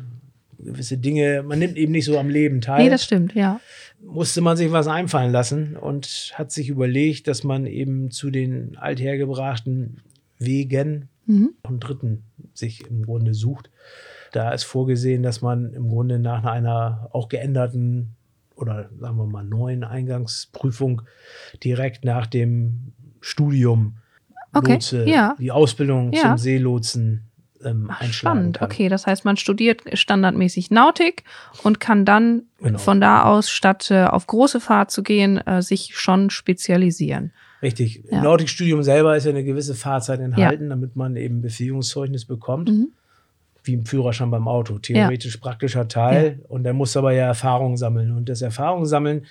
[0.59, 2.85] gewisse Dinge, man nimmt eben nicht so am Leben teil.
[2.85, 3.61] nee, das stimmt, ja.
[4.03, 8.77] musste man sich was einfallen lassen und hat sich überlegt, dass man eben zu den
[8.77, 10.01] althergebrachten
[10.39, 11.51] Wegen Mhm.
[11.65, 12.23] einen dritten
[12.55, 13.69] sich im Grunde sucht.
[14.33, 18.11] Da ist vorgesehen, dass man im Grunde nach einer auch geänderten
[18.55, 21.03] oder sagen wir mal neuen Eingangsprüfung
[21.65, 23.97] direkt nach dem Studium
[24.53, 25.35] Okay, Lotse, ja.
[25.39, 26.23] die Ausbildung Ja.
[26.23, 27.26] zum Seelotsen
[27.65, 28.61] ähm, spannend.
[28.63, 31.25] Okay, das heißt, man studiert standardmäßig Nautik
[31.63, 32.79] und kann dann Genau.
[32.79, 37.33] von da aus, statt äh, auf große Fahrt zu gehen, äh, sich schon spezialisieren.
[37.63, 38.03] Richtig.
[38.11, 38.19] Ja.
[38.19, 42.69] Im Nautikstudium selber ist ja eine gewisse Fahrzeit enthalten, damit man eben Befähigungszeugnis bekommt.
[42.71, 42.89] Mhm.
[43.65, 44.79] Wie im Führerschein beim Auto.
[44.79, 46.41] Theoretisch praktischer Teil.
[46.49, 48.17] Und dann muss aber ja Erfahrung sammeln.
[48.17, 49.27] Und das Erfahrung sammeln,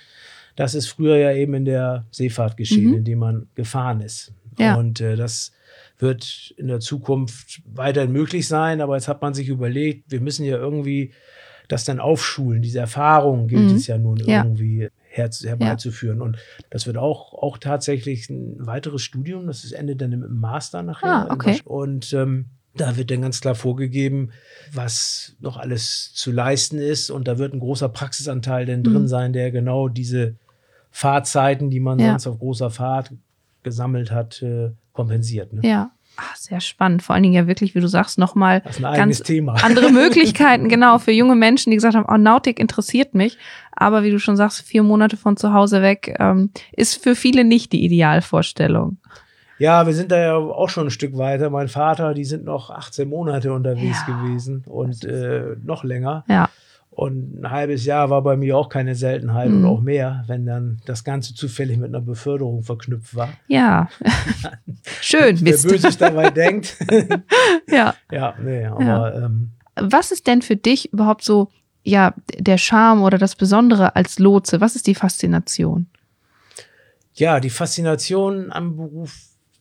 [0.56, 2.94] das ist früher ja eben in der Seefahrt geschehen, Mhm.
[2.98, 4.32] indem man gefahren ist.
[4.58, 4.74] Ja.
[4.76, 5.52] Und äh, das
[5.98, 8.80] wird in der Zukunft weiterhin möglich sein.
[8.80, 11.12] Aber jetzt hat man sich überlegt, wir müssen ja irgendwie
[11.68, 12.62] das dann aufschulen.
[12.62, 13.76] Diese Erfahrung gilt Mhm.
[13.76, 14.42] es ja nun Ja.
[14.44, 16.20] irgendwie her herbeizuführen.
[16.20, 16.36] Und
[16.70, 19.46] das wird auch, auch tatsächlich ein weiteres Studium.
[19.46, 21.28] Das ist, endet dann im Master nachher.
[21.28, 21.58] Ah, okay.
[21.64, 24.30] Und ähm, da wird dann ganz klar vorgegeben,
[24.72, 27.10] was noch alles zu leisten ist.
[27.10, 29.08] Und da wird ein großer Praxisanteil dann drin Mhm.
[29.08, 30.34] sein, der genau diese
[30.90, 32.10] Fahrzeiten, die man Ja.
[32.10, 33.12] sonst auf großer Fahrt
[33.62, 35.52] gesammelt hat, äh, kompensiert.
[35.52, 35.60] Ne?
[35.62, 35.90] Ja.
[36.18, 37.02] Ach, sehr spannend.
[37.02, 39.52] Vor allen Dingen ja wirklich, wie du sagst, nochmal ganz Thema.
[39.62, 43.36] andere Möglichkeiten, genau, für junge Menschen, die gesagt haben, oh, Nautik interessiert mich.
[43.72, 47.44] Aber wie du schon sagst, vier Monate von zu Hause weg ähm, ist für viele
[47.44, 48.96] nicht die Idealvorstellung.
[49.58, 51.50] Ja, wir sind da ja auch schon ein Stück weiter.
[51.50, 54.14] Mein Vater, die sind noch 18 Monate unterwegs Ja.
[54.14, 56.24] gewesen und äh, noch länger.
[56.28, 56.48] Ja,
[56.96, 59.56] Und ein halbes Jahr war bei mir auch keine Seltenheit Mhm.
[59.58, 63.28] und auch mehr, wenn dann das Ganze zufällig mit einer Beförderung verknüpft war.
[63.48, 63.90] ja.
[65.02, 65.52] Schön, Wer.
[65.58, 66.76] Böses dabei denkt.
[67.68, 67.94] Ja.
[68.10, 71.50] ja, nee, aber Ähm, Was ist denn für dich überhaupt so,
[71.84, 74.60] ja, der Charme oder das Besondere als Lotse?
[74.62, 75.86] Was ist die Faszination?
[77.14, 79.14] ja, die Faszination am Beruf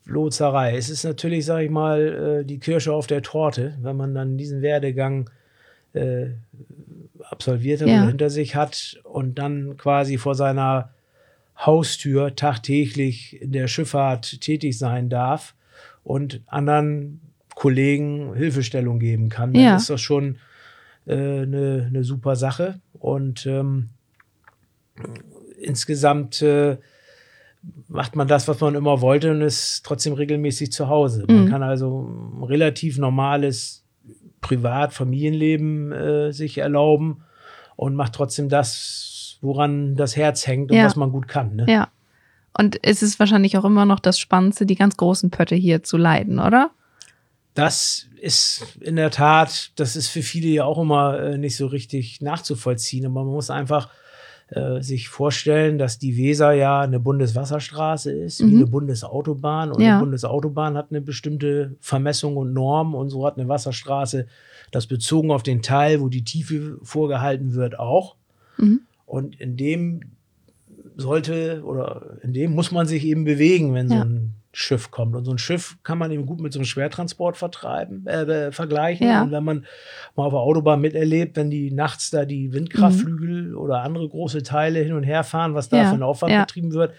[0.05, 0.77] Lotserei.
[0.77, 4.37] Es ist natürlich, sag ich mal, äh, die Kirsche auf der Torte, wenn man dann
[4.37, 5.29] diesen Werdegang
[5.93, 6.27] äh,
[7.35, 7.99] absolviert hat ja.
[7.99, 10.89] oder hinter sich hat und dann quasi vor seiner
[11.57, 15.55] Haustür tagtäglich in der Schifffahrt tätig sein darf
[16.03, 17.21] und anderen
[17.55, 19.75] Kollegen Hilfestellung geben kann, dann ja.
[19.77, 20.37] ist das schon
[21.07, 22.81] eine äh, ne, ne super Sache.
[22.93, 23.89] Und ähm,
[25.61, 26.77] insgesamt äh,
[27.87, 31.25] macht man das, was man immer wollte und ist trotzdem regelmäßig zu Hause.
[31.27, 31.49] Man mhm.
[31.49, 33.84] kann also ein relativ normales
[34.45, 37.23] Privat-Familienleben äh, sich erlauben
[37.75, 40.85] und macht trotzdem das, woran das Herz hängt und ja.
[40.85, 41.55] was man gut kann.
[41.55, 41.65] Ne?
[41.67, 41.87] Ja.
[42.55, 45.97] Und es ist wahrscheinlich auch immer noch das Spannendste, die ganz großen Pötte hier zu
[45.97, 46.69] leiden, oder?
[47.55, 51.65] Das ist in der Tat, das ist für viele ja auch immer äh, nicht so
[51.65, 53.05] richtig nachzuvollziehen.
[53.07, 53.89] Aber man muss einfach
[54.55, 58.49] äh, sich vorstellen, dass die Weser ja eine Bundeswasserstraße ist, mhm.
[58.49, 59.71] wie eine Bundesautobahn.
[59.73, 59.91] Und ja.
[59.91, 62.95] eine Bundesautobahn hat eine bestimmte Vermessung und Norm.
[62.95, 64.27] Und so hat eine Wasserstraße
[64.71, 68.15] das bezogen auf den Teil, wo die Tiefe vorgehalten wird, auch.
[68.57, 68.81] Mhm.
[69.05, 69.99] Und in dem
[70.95, 73.97] sollte oder in dem muss man sich eben bewegen, wenn ja.
[73.97, 75.15] so ein Schiff kommt.
[75.15, 79.05] Und so ein Schiff kann man eben gut mit so einem Schwertransport vertreiben, äh, vergleichen.
[79.05, 79.23] Ja.
[79.23, 79.65] Und wenn man
[80.15, 83.57] mal auf der Autobahn miterlebt, wenn die nachts da die Windkraftflügel mhm.
[83.57, 85.89] oder andere große Teile hin und her fahren, was da ja.
[85.89, 86.41] für ein Aufwand ja.
[86.41, 86.93] betrieben wird,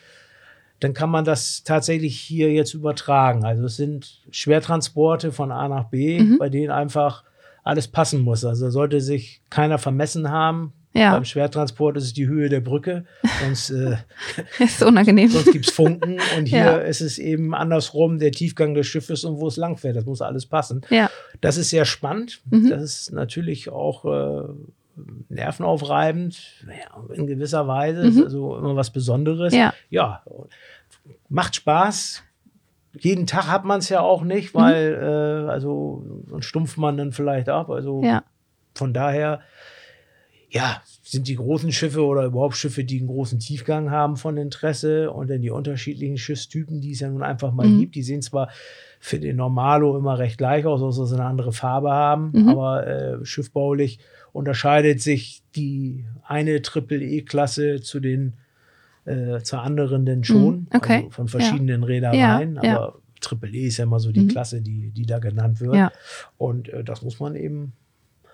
[0.81, 3.45] dann kann man das tatsächlich hier jetzt übertragen.
[3.47, 6.37] Also es sind Schwertransporte von A nach B, mhm.
[6.39, 7.25] bei denen einfach
[7.65, 8.45] alles passen muss.
[8.45, 11.13] Also sollte sich keiner vermessen haben, ja.
[11.15, 13.05] Beim Schwertransport ist es die Höhe der Brücke,
[13.43, 13.97] sonst, äh,
[14.59, 15.29] ist unangenehm.
[15.29, 16.19] sonst gibt es Funken.
[16.39, 16.77] Und hier ja.
[16.77, 19.97] ist es eben andersrum, der Tiefgang des Schiffes und wo es langfährt.
[19.97, 20.83] Das muss alles passen.
[20.91, 21.11] Ja.
[21.41, 22.41] Das ist sehr spannend.
[22.51, 22.71] Mhm.
[22.71, 24.49] Das ist natürlich auch äh,
[25.29, 28.11] nervenaufreibend, ja, in gewisser Weise.
[28.11, 28.23] Mhm.
[28.25, 29.55] also immer was Besonderes.
[29.55, 29.75] Ja.
[29.91, 30.23] ja.
[31.29, 32.23] Macht Spaß,
[32.99, 34.59] jeden Tag hat man es ja auch nicht, mhm.
[34.59, 35.49] weil mhm.
[35.49, 37.71] äh, also sonst stumpft man dann vielleicht ab.
[37.71, 38.23] Also ja.
[38.75, 39.41] von daher
[40.51, 45.11] ja, sind die großen Schiffe oder überhaupt Schiffe, die einen großen Tiefgang haben, von Interesse
[45.11, 47.81] und dann die unterschiedlichen Schiffstypen, die es ja nun einfach mal mhm.
[47.81, 47.95] gibt.
[47.95, 48.49] Die sehen zwar
[49.01, 52.49] für den Normalo immer recht gleich aus, außer sie eine andere Farbe haben, mhm.
[52.49, 53.99] aber äh, schiffbaulich
[54.33, 58.35] unterscheidet sich die eine Triple-E-Klasse zu den
[59.05, 60.67] äh, zur anderen denn schon, mhm.
[60.75, 60.97] okay.
[60.97, 61.87] also von verschiedenen ja.
[61.87, 62.77] Reedereien, ja.
[62.77, 64.29] aber Triple E ist ja immer so die mhm.
[64.29, 65.75] Klasse, die, die da genannt wird.
[65.75, 65.93] Ja.
[66.37, 67.73] Und äh, das muss man eben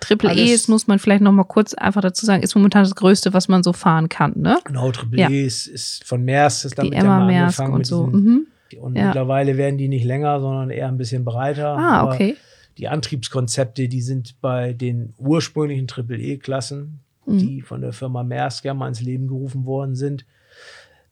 [0.03, 2.97] Triple E ist, muss man vielleicht noch mal kurz einfach dazu sagen, ist momentan das
[2.97, 4.59] Größte, was man so fahren kann, ne?
[4.65, 5.31] Genau, Triple ja.
[5.31, 8.07] E ist, ist von Maersk, ist damit Emma Maersk und so.
[8.07, 8.47] Mhm.
[8.81, 9.07] Und ja.
[9.07, 11.77] mittlerweile werden die nicht länger, sondern eher ein bisschen breiter.
[11.77, 12.37] Ah, okay.
[12.79, 17.39] Die Antriebskonzepte, die sind bei den ursprünglichen Triple E-Klassen, mhm.
[17.39, 20.25] die von der Firma Maersk ja mal ins Leben gerufen worden sind,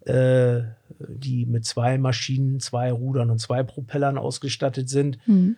[0.06, 0.62] äh,
[0.98, 5.18] die mit zwei Maschinen, zwei Rudern und zwei Propellern ausgestattet sind.
[5.26, 5.56] Mhm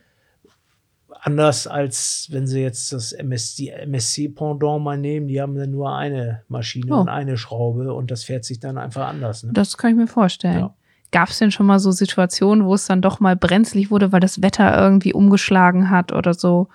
[1.20, 6.42] Anders als wenn sie jetzt das MSC, MSC-Pendant mal nehmen, die haben dann nur eine
[6.48, 7.00] Maschine oh.
[7.00, 9.42] und eine Schraube und das fährt sich dann einfach anders.
[9.42, 9.52] Ne?
[9.52, 10.60] Das kann ich mir vorstellen.
[10.60, 10.74] Ja.
[11.10, 14.20] Gab es denn schon mal so Situationen, wo es dann doch mal brenzlig wurde, weil
[14.20, 16.68] das Wetter irgendwie umgeschlagen hat oder so?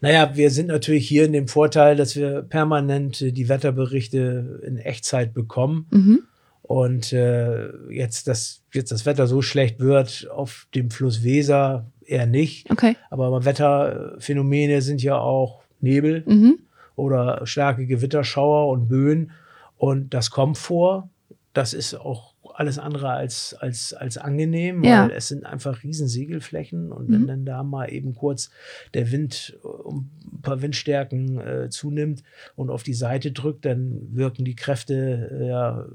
[0.00, 5.32] Naja, wir sind natürlich hier in dem Vorteil, dass wir permanent die Wetterberichte in Echtzeit
[5.32, 5.86] bekommen.
[5.90, 6.22] Mhm.
[6.62, 12.26] Und äh, jetzt, dass jetzt das Wetter so schlecht wird auf dem Fluss Weser, eher
[12.26, 12.70] nicht.
[12.70, 12.96] Okay.
[13.10, 16.58] Aber Wetterphänomene sind ja auch Nebel mhm.
[16.94, 19.32] oder starke Gewitterschauer und Böen.
[19.76, 21.10] Und das kommt vor.
[21.52, 25.04] Das ist auch alles andere als, als, als angenehm, ja.
[25.04, 27.26] weil es sind einfach riesen Segelflächen und wenn mhm.
[27.26, 28.50] dann da mal eben kurz
[28.94, 32.22] der Wind um ein paar Windstärken äh, zunimmt
[32.54, 35.86] und auf die Seite drückt, dann wirken die Kräfte äh, ja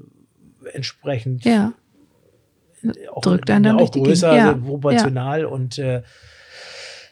[0.72, 1.72] entsprechend ja
[3.12, 4.48] auch, drückt einen dann auch größer, ja.
[4.48, 5.40] also proportional.
[5.42, 5.46] Ja.
[5.46, 6.02] Und äh,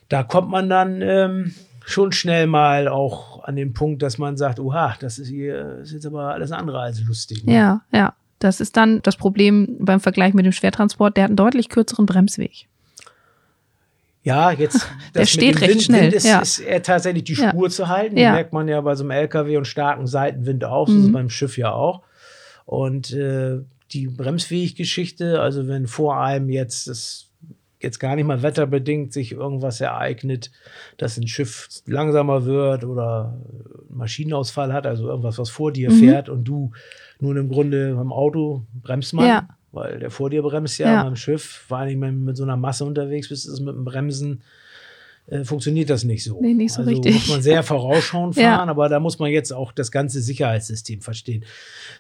[0.09, 1.55] da kommt man dann ähm,
[1.85, 5.93] schon schnell mal auch an den Punkt, dass man sagt, oha, das ist hier ist
[5.93, 7.45] jetzt aber alles andere als lustig.
[7.45, 7.55] Ne?
[7.55, 8.15] Ja, ja.
[8.39, 11.17] Das ist dann das Problem beim Vergleich mit dem Schwertransport.
[11.17, 12.67] Der hat einen deutlich kürzeren Bremsweg.
[14.23, 16.03] Ja, jetzt der steht recht Wind, schnell.
[16.05, 16.41] Wind ist, ja.
[16.41, 17.71] ist er tatsächlich die Spur ja.
[17.71, 18.17] zu halten.
[18.17, 18.33] Ja.
[18.33, 21.03] merkt man ja bei so einem LKW und starken Seitenwind auch, mhm.
[21.03, 22.03] so beim Schiff ja auch.
[22.65, 23.59] Und äh,
[23.93, 27.31] die Bremsfähiggeschichte, also wenn vor einem jetzt das
[27.81, 30.51] jetzt gar nicht mal wetterbedingt sich irgendwas ereignet,
[30.99, 33.41] dass ein Schiff langsamer wird oder
[33.89, 35.99] Maschinenausfall hat, also irgendwas, was vor dir mhm.
[35.99, 36.73] fährt und du
[37.21, 39.49] nun im Grunde beim Auto bremst man, ja.
[39.73, 41.03] weil der vor dir bremst ja, ja.
[41.05, 43.75] beim Schiff, vor allem wenn du mit so einer Masse unterwegs bist, ist es mit
[43.75, 44.43] dem Bremsen
[45.31, 46.41] äh, funktioniert das nicht so.
[46.41, 47.15] Nee, nicht so also richtig.
[47.15, 48.63] muss man sehr vorausschauend fahren, Ja.
[48.65, 51.45] aber da muss man jetzt auch das ganze Sicherheitssystem verstehen.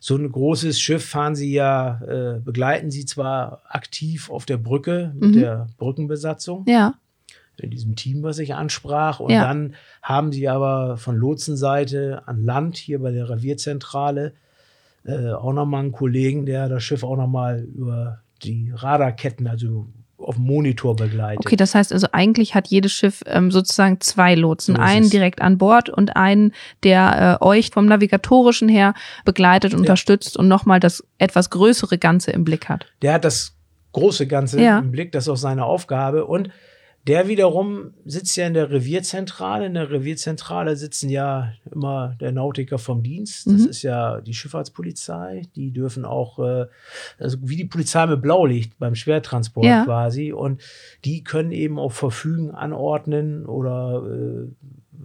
[0.01, 2.01] So ein großes Schiff fahren sie ja,
[2.37, 5.41] äh, begleiten sie zwar aktiv auf der Brücke mit Mhm.
[5.41, 6.95] der Brückenbesatzung, Ja,
[7.59, 9.21] in diesem Team, was ich ansprach.
[9.21, 9.43] Und Ja.
[9.45, 14.33] dann haben sie aber von Lotsenseite an Land, hier bei der Revierzentrale,
[15.05, 19.89] äh, auch nochmal einen Kollegen, der das Schiff auch nochmal über die Radarketten, also
[20.31, 21.45] auf dem Monitor begleitet.
[21.45, 24.77] okay, das heißt also eigentlich hat jedes Schiff ähm, sozusagen zwei Lotsen.
[24.77, 26.53] So einen direkt an Bord und einen,
[26.85, 32.45] der äh, euch vom Navigatorischen her begleitet, unterstützt und nochmal das etwas größere Ganze im
[32.45, 32.87] Blick hat.
[33.03, 33.57] Der hat das
[33.93, 34.79] große Ganze Ja.
[34.79, 36.25] im Blick, das ist auch seine Aufgabe.
[36.27, 36.51] Und
[37.07, 39.67] der wiederum sitzt ja in der Revierzentrale.
[39.67, 43.47] In der Revierzentrale sitzen ja immer der Nautiker vom Dienst.
[43.47, 43.69] Das Mhm.
[43.69, 45.43] ist ja die Schifffahrtspolizei.
[45.57, 46.67] Die dürfen auch, äh,
[47.19, 49.85] also wie die Polizei mit Blaulicht beim Schwertransport Ja.
[49.85, 50.33] quasi.
[50.33, 50.61] Und
[51.05, 54.49] die können eben auch verfügen, anordnen oder äh,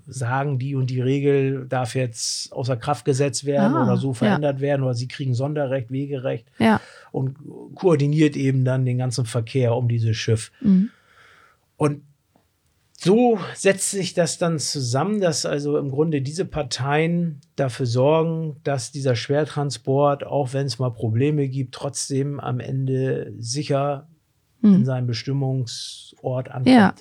[0.08, 4.14] sagen, die und die Regel darf jetzt außer Kraft gesetzt werden Ah, oder so ja.
[4.16, 6.82] verändert werden oder sie kriegen Sonderrecht, Wegerecht Ja.
[7.14, 7.38] und
[7.76, 10.52] koordiniert eben dann den ganzen Verkehr um dieses Schiff.
[10.62, 10.90] Mhm.
[11.78, 12.04] Und
[12.98, 18.92] so setzt sich das dann zusammen, dass also im Grunde diese Parteien dafür sorgen, dass
[18.92, 24.08] dieser Schwertransport, auch wenn es mal Probleme gibt, trotzdem am Ende sicher
[24.62, 24.86] in Mhm.
[24.86, 26.68] seinem Bestimmungsort ankommt.
[26.76, 26.96] Ja.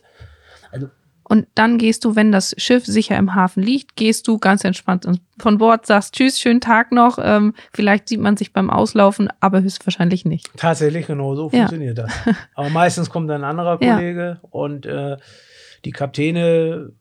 [0.70, 0.88] Also
[1.26, 5.06] Und dann gehst du, wenn das Schiff sicher im Hafen liegt, gehst du ganz entspannt
[5.38, 7.18] von Bord, sagst Tschüss, schönen Tag noch.
[7.20, 10.50] Ähm, vielleicht sieht man sich beim Auslaufen, aber höchstwahrscheinlich nicht.
[10.56, 11.58] Tatsächlich, genau so Ja.
[11.60, 12.12] funktioniert das.
[12.54, 13.94] Aber meistens kommt dann ein anderer Ja.
[13.96, 15.16] Kollege und äh,
[15.84, 16.92] die Kapitäne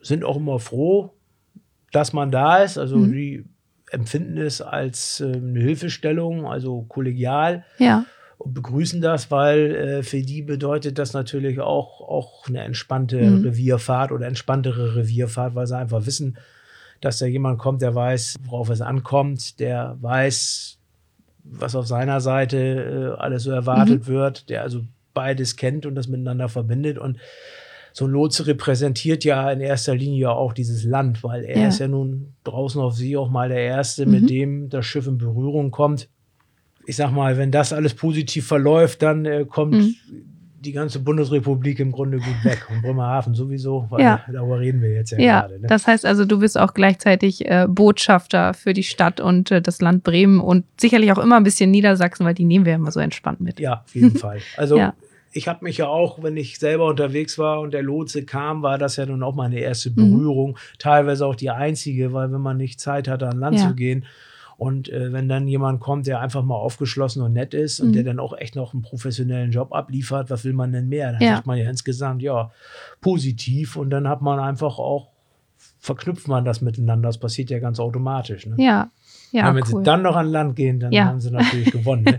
[0.00, 1.12] sind auch immer froh,
[1.92, 2.78] dass man da ist.
[2.78, 3.12] Also Mhm.
[3.12, 3.44] die
[3.90, 8.04] empfinden es als äh, eine Hilfestellung, also kollegial Ja,
[8.40, 13.42] und begrüßen das, weil äh, für die bedeutet das natürlich auch, auch eine entspannte Mhm.
[13.44, 16.38] Revierfahrt oder entspanntere Revierfahrt, weil sie einfach wissen,
[17.02, 20.78] dass da jemand kommt, der weiß, worauf es ankommt, der weiß,
[21.44, 26.08] was auf seiner Seite äh, alles so erwartet wird, der also beides kennt und das
[26.08, 26.96] miteinander verbindet.
[26.98, 27.18] Und
[27.92, 31.68] so ein Lotse repräsentiert ja in erster Linie auch dieses Land, weil er Ja.
[31.68, 34.12] ist ja nun draußen auf See auch mal der Erste, Mhm.
[34.12, 36.08] mit dem das Schiff in Berührung kommt.
[36.90, 39.94] Ich sag mal, wenn das alles positiv verläuft, dann äh, kommt Mhm.
[40.60, 42.66] die ganze Bundesrepublik im Grunde gut weg.
[42.68, 44.20] Und Bremerhaven sowieso, weil Ja.
[44.30, 45.40] darüber reden wir jetzt ja, ja.
[45.42, 45.60] gerade.
[45.60, 45.68] Ne?
[45.68, 49.80] Das heißt also, du bist auch gleichzeitig äh, Botschafter für die Stadt und äh, das
[49.80, 52.90] Land Bremen und sicherlich auch immer ein bisschen Niedersachsen, weil die nehmen wir ja immer
[52.90, 53.60] so entspannt mit.
[53.60, 54.40] Ja, auf jeden Fall.
[54.56, 54.94] Also Ja.
[55.32, 58.78] ich habe mich ja auch, wenn ich selber unterwegs war und der Lotse kam, war
[58.78, 59.94] das ja nun auch meine erste Mhm.
[59.94, 60.58] Berührung.
[60.80, 64.04] Teilweise auch die einzige, weil wenn man nicht Zeit hatte, an Land zu gehen.
[64.60, 67.92] Und äh, wenn dann jemand kommt, der einfach mal aufgeschlossen und nett ist und Mhm.
[67.94, 71.12] der dann auch echt noch einen professionellen Job abliefert, was will man denn mehr?
[71.12, 71.36] Dann Ja.
[71.36, 72.50] sagt man ja insgesamt, ja,
[73.00, 75.08] positiv und dann hat man einfach auch,
[75.78, 77.08] verknüpft man das miteinander.
[77.08, 78.44] Das passiert ja ganz automatisch.
[78.46, 78.56] Ne?
[78.58, 78.90] Ja,
[79.32, 79.78] ja, und wenn cool.
[79.80, 81.04] sie dann noch an Land gehen, dann Ja.
[81.06, 82.04] haben sie natürlich gewonnen.
[82.04, 82.18] Ne?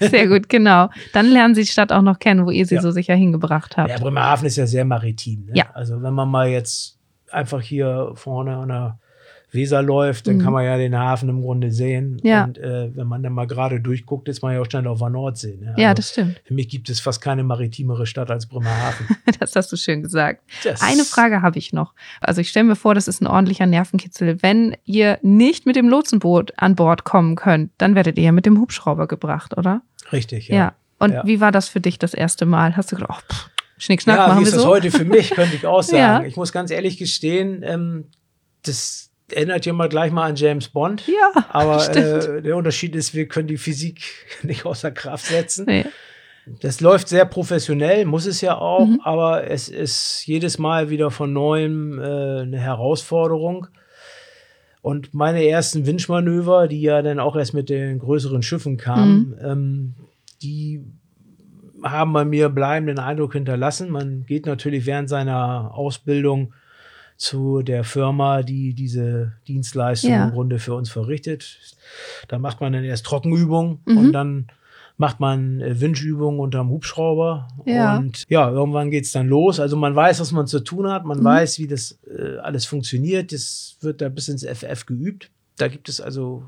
[0.00, 0.88] Sehr gut, genau.
[1.12, 2.80] Dann lernen sie die Stadt auch noch kennen, wo ihr sie Ja.
[2.80, 3.90] so sicher hingebracht habt.
[3.90, 5.44] Ja, Bremerhaven ist ja sehr maritim.
[5.46, 5.52] Ne?
[5.56, 5.66] Ja.
[5.74, 6.98] Also wenn man mal jetzt
[7.30, 8.98] einfach hier vorne an der
[9.52, 10.40] Weser läuft, dann Mhm.
[10.42, 12.18] kann man ja den Hafen im Grunde sehen.
[12.22, 12.44] Ja.
[12.44, 15.10] Und äh, wenn man dann mal gerade durchguckt, ist man ja auch schnell auf der
[15.10, 15.58] Nordsee.
[15.60, 15.74] Ne?
[15.76, 16.40] Ja, Also das stimmt.
[16.44, 19.06] Für mich gibt es fast keine maritimere Stadt als Bremerhaven.
[19.40, 20.42] Das hast du schön gesagt.
[20.64, 21.94] Das- Eine Frage habe ich noch.
[22.20, 24.42] Also ich stelle mir vor, das ist ein ordentlicher Nervenkitzel.
[24.42, 28.46] Wenn ihr nicht mit dem Lotsenboot an Bord kommen könnt, dann werdet ihr ja mit
[28.46, 29.82] dem Hubschrauber gebracht, oder?
[30.12, 30.56] Richtig, Ja.
[30.56, 30.72] ja.
[30.98, 31.22] Und Ja.
[31.26, 32.76] wie war das für dich das erste Mal?
[32.76, 35.30] Hast du gedacht, oh, pff, Schnickschnack, Ja, machen wie wir ist das heute für mich,
[35.30, 35.98] könnte ich auch sagen.
[35.98, 36.22] Ja.
[36.22, 38.04] Ich muss ganz ehrlich gestehen, ähm,
[38.64, 41.06] das erinnert ja mal gleich mal an James Bond.
[41.06, 44.02] Ja, Aber äh, der Unterschied ist, wir können die Physik
[44.42, 45.66] nicht außer Kraft setzen.
[45.66, 45.84] Nee.
[46.60, 49.00] Das läuft sehr professionell, muss es ja auch, Mhm.
[49.04, 53.68] aber es ist jedes Mal wieder von neuem äh, eine Herausforderung.
[54.80, 59.44] Und meine ersten Winchmanöver, die ja dann auch erst mit den größeren Schiffen kamen, Mhm.
[59.44, 59.94] ähm,
[60.42, 60.82] die
[61.84, 63.90] haben bei mir bleibenden Eindruck hinterlassen.
[63.90, 66.54] Man geht natürlich während seiner Ausbildung
[67.22, 70.24] zu der Firma, die diese Dienstleistung Ja.
[70.24, 71.58] im Grunde für uns verrichtet.
[72.28, 73.96] Da macht man dann erst Trockenübungen Mhm.
[73.96, 74.46] und dann
[74.96, 77.46] macht man äh, Windübungen unterm Hubschrauber.
[77.64, 77.96] Ja.
[77.98, 79.60] Und ja, irgendwann geht's dann los.
[79.60, 81.04] Also man weiß, was man zu tun hat.
[81.04, 81.24] Man Mhm.
[81.24, 83.32] weiß, wie das äh, alles funktioniert.
[83.32, 85.30] Das wird da bis ins FF geübt.
[85.58, 86.42] Da gibt es also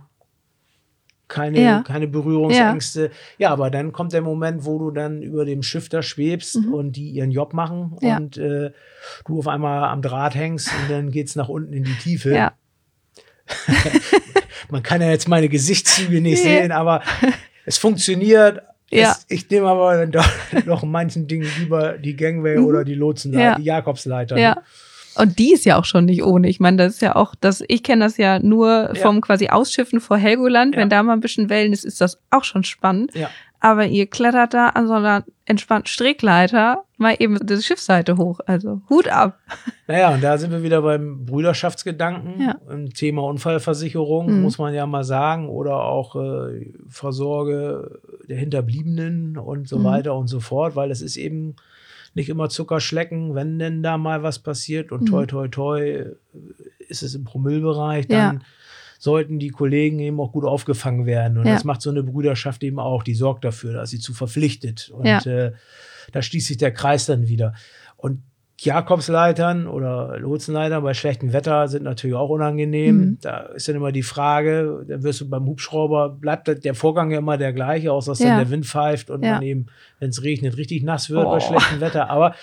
[1.28, 1.82] keine, Ja.
[1.82, 3.10] keine Berührungsängste.
[3.38, 3.50] Ja.
[3.50, 6.74] aber dann kommt der Moment, wo du dann über dem Schiff da schwebst Mhm.
[6.74, 8.16] und die ihren Job machen Ja.
[8.18, 8.70] und äh,
[9.26, 12.34] du auf einmal am Draht hängst und dann geht's nach unten in die Tiefe.
[12.34, 12.52] Ja.
[14.70, 17.02] Man kann ja jetzt meine Gesichtszüge nicht sehen, aber
[17.66, 19.10] es funktioniert Ja.
[19.12, 20.26] Es, ich nehme aber doch
[20.66, 22.64] noch manchen Dingen lieber die Gangway Mhm.
[22.66, 23.54] oder die Lotsenleiter, Ja.
[23.56, 24.38] die Jakobsleiter.
[24.38, 24.54] Ja.
[24.56, 24.62] Ne?
[25.16, 26.48] Und die ist ja auch schon nicht ohne.
[26.48, 28.94] Ich meine, das ist ja auch, das, ich kenne das ja nur Ja.
[28.96, 30.74] vom quasi Ausschiffen vor Helgoland.
[30.74, 30.80] Ja.
[30.80, 33.14] Wenn da mal ein bisschen Wellen ist, ist das auch schon spannend.
[33.14, 33.30] Ja.
[33.60, 38.40] Aber ihr klettert da an so einer entspannten Strickleiter mal eben die Schiffsseite hoch.
[38.44, 39.38] Also Hut ab.
[39.86, 42.42] Naja, und da sind wir wieder beim Brüderschaftsgedanken.
[42.42, 42.56] Ja.
[42.70, 44.42] Im Thema Unfallversicherung, Mhm.
[44.42, 49.84] muss man ja mal sagen, oder auch äh, Versorge der Hinterbliebenen und so Mhm.
[49.84, 51.56] weiter und so fort, weil es ist eben
[52.14, 55.06] nicht immer Zuckerschlecken, wenn denn da mal was passiert und Mhm.
[55.06, 56.14] toi toi toi äh,
[56.88, 58.40] ist es im Promillbereich, dann Ja.
[58.98, 61.38] sollten die Kollegen eben auch gut aufgefangen werden.
[61.38, 61.54] Und Ja.
[61.54, 64.90] das macht so eine Brüderschaft eben auch, die sorgt dafür, dass sie zu verpflichtet.
[64.90, 65.18] Und Ja.
[65.24, 65.52] äh,
[66.12, 67.54] da schließt sich der Kreis dann wieder.
[67.96, 68.22] Und
[68.64, 72.96] Jakobsleitern oder Lotsenleitern bei schlechtem Wetter sind natürlich auch unangenehm.
[72.96, 73.18] Mhm.
[73.20, 77.18] Da ist dann immer die Frage, da wirst du beim Hubschrauber, bleibt der Vorgang ja
[77.18, 78.28] immer der gleiche, außer dass Ja.
[78.30, 79.34] dann der Wind pfeift und Ja.
[79.34, 79.66] man eben,
[80.00, 81.30] wenn es regnet, richtig nass wird Oh.
[81.30, 82.10] bei schlechtem Wetter.
[82.10, 82.34] Aber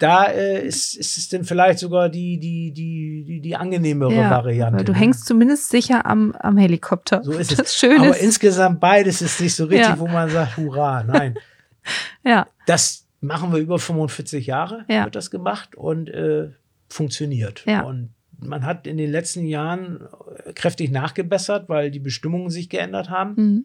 [0.00, 4.30] da äh, ist, ist es dann vielleicht sogar die, die, die, die, die angenehmere Ja,
[4.30, 4.84] Variante.
[4.84, 7.22] Du hängst zumindest sicher am, am Helikopter.
[7.22, 7.76] So ist das es.
[7.78, 9.98] Schöne Aber ist, insgesamt beides ist nicht so richtig, Ja.
[9.98, 11.36] wo man sagt, hurra, nein.
[12.24, 15.04] ja, Das machen wir über 45 Jahre, Ja.
[15.04, 16.50] wird das gemacht und äh,
[16.90, 17.64] funktioniert.
[17.66, 17.82] Ja.
[17.84, 20.00] Und man hat in den letzten Jahren
[20.44, 23.34] äh, kräftig nachgebessert, weil die Bestimmungen sich geändert haben.
[23.36, 23.64] mhm.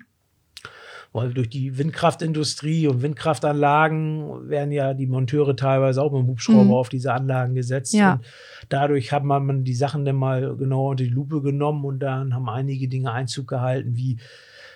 [1.13, 6.63] Weil durch die Windkraftindustrie und Windkraftanlagen werden ja die Monteure teilweise auch mit dem Hubschrauber
[6.65, 6.73] Mhm.
[6.73, 7.93] auf diese Anlagen gesetzt.
[7.93, 8.13] Ja.
[8.15, 8.25] Und
[8.69, 12.35] dadurch hat man man die Sachen dann mal genau unter die Lupe genommen und dann
[12.35, 14.17] haben einige Dinge Einzug gehalten, wie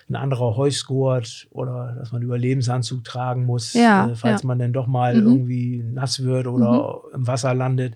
[0.08, 4.46] ein anderer Heusgurt oder dass man Überlebensanzug tragen muss, Ja, äh, falls ja.
[4.46, 5.26] man dann doch mal Mhm.
[5.26, 7.94] irgendwie nass wird oder im Wasser landet.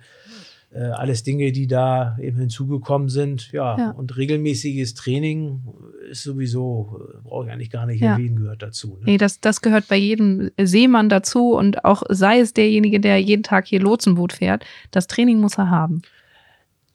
[0.72, 3.50] Äh, alles Dinge, die da eben hinzugekommen sind.
[3.52, 3.90] Ja, Ja.
[3.92, 5.62] und regelmäßiges Training
[6.10, 8.98] ist sowieso, äh, brauche ich eigentlich gar nicht erwähnen, gehört dazu.
[9.00, 9.04] Ne?
[9.12, 13.42] Nee, das, das gehört bei jedem Seemann dazu und auch sei es derjenige, der jeden
[13.42, 16.02] Tag hier Lotsenboot fährt, das Training muss er haben.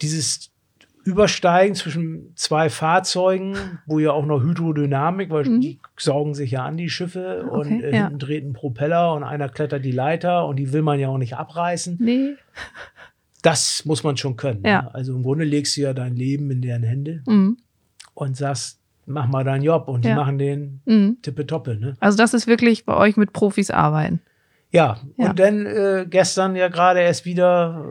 [0.01, 0.50] Dieses
[1.03, 5.61] Übersteigen zwischen zwei Fahrzeugen, wo ja auch noch Hydrodynamik, weil Mhm.
[5.61, 8.03] die saugen sich ja an, die Schiffe, Okay, und äh, ja.
[8.03, 11.17] hinten dreht ein Propeller und einer klettert die Leiter und die will man ja auch
[11.17, 11.97] nicht abreißen.
[11.99, 12.35] Nee.
[13.41, 14.61] Das muss man schon können.
[14.63, 14.83] Ja.
[14.83, 14.93] Ne?
[14.95, 17.57] Also im Grunde legst du ja dein Leben in deren Hände Mhm.
[18.13, 20.15] und sagst, mach mal deinen Job und die Ja.
[20.15, 21.17] machen den Mhm.
[21.23, 21.75] tippetoppe.
[21.75, 21.95] Ne?
[21.99, 24.21] Also das ist wirklich bei euch mit Profis arbeiten.
[24.71, 25.29] Ja, Ja.
[25.29, 27.83] und dann äh, gestern ja gerade erst wieder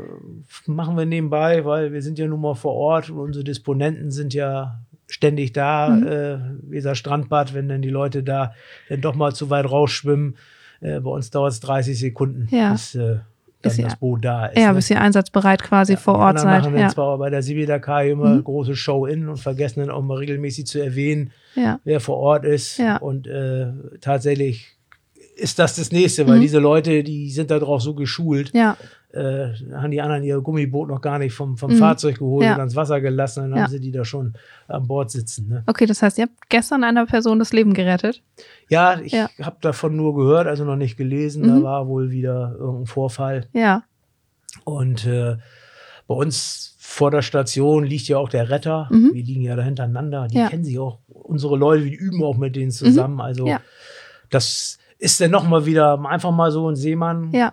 [0.67, 4.11] äh, machen wir nebenbei, weil wir sind ja nun mal vor Ort und unsere Disponenten
[4.11, 6.07] sind ja ständig da, Mhm.
[6.07, 6.39] äh,
[6.71, 8.55] Weser Strandbad, wenn dann die Leute da
[8.89, 10.37] dann doch mal zu weit rausschwimmen.
[10.81, 12.73] Äh, bei uns dauert es 30 Sekunden, Ja.
[12.73, 13.19] bis äh,
[13.63, 14.57] dann ihr- das Boot da ist.
[14.59, 14.75] Ja, ne?
[14.77, 16.63] bis ihr einsatzbereit quasi vor Die Ort anderen seid.
[16.63, 16.89] machen dann Ja.
[16.89, 18.45] zwar bei der Sibidaka immer Mhm.
[18.45, 21.79] große Show in und vergessen dann auch mal regelmäßig zu erwähnen, ja.
[21.85, 22.79] wer vor Ort ist.
[22.79, 22.97] Ja.
[22.97, 23.67] Und äh,
[24.01, 24.77] tatsächlich
[25.41, 26.43] ist das das nächste, weil Mhm.
[26.43, 28.77] diese Leute, die sind darauf so geschult, Ja,
[29.13, 31.79] äh, haben die anderen ihr Gummiboot noch gar nicht vom, vom Mhm.
[31.79, 32.55] Fahrzeug geholt Ja.
[32.55, 33.63] und ans Wasser gelassen, dann Ja.
[33.65, 34.35] haben sie die da schon
[34.69, 35.49] an Bord sitzen.
[35.49, 35.63] Ne?
[35.67, 38.23] okay, das heißt, ihr habt gestern einer Person das Leben gerettet.
[38.69, 39.29] Ja, ich Ja.
[39.43, 41.43] habe davon nur gehört, also noch nicht gelesen.
[41.43, 41.49] Mhm.
[41.49, 43.47] Da war wohl wieder irgendein Vorfall.
[43.53, 43.83] Ja,
[44.65, 45.37] Und äh,
[46.09, 48.89] bei uns vor der Station liegt ja auch der Retter.
[48.91, 49.11] Mhm.
[49.15, 50.27] Wir liegen ja da hintereinander.
[50.29, 50.39] Die.
[50.39, 50.49] Mhm.
[50.49, 50.99] kennen sich auch.
[51.09, 53.21] Unsere Leute, die üben auch mit denen zusammen.
[53.21, 53.47] Also
[54.29, 57.53] das ist dann nochmal wieder einfach mal so ein Seemann, ja,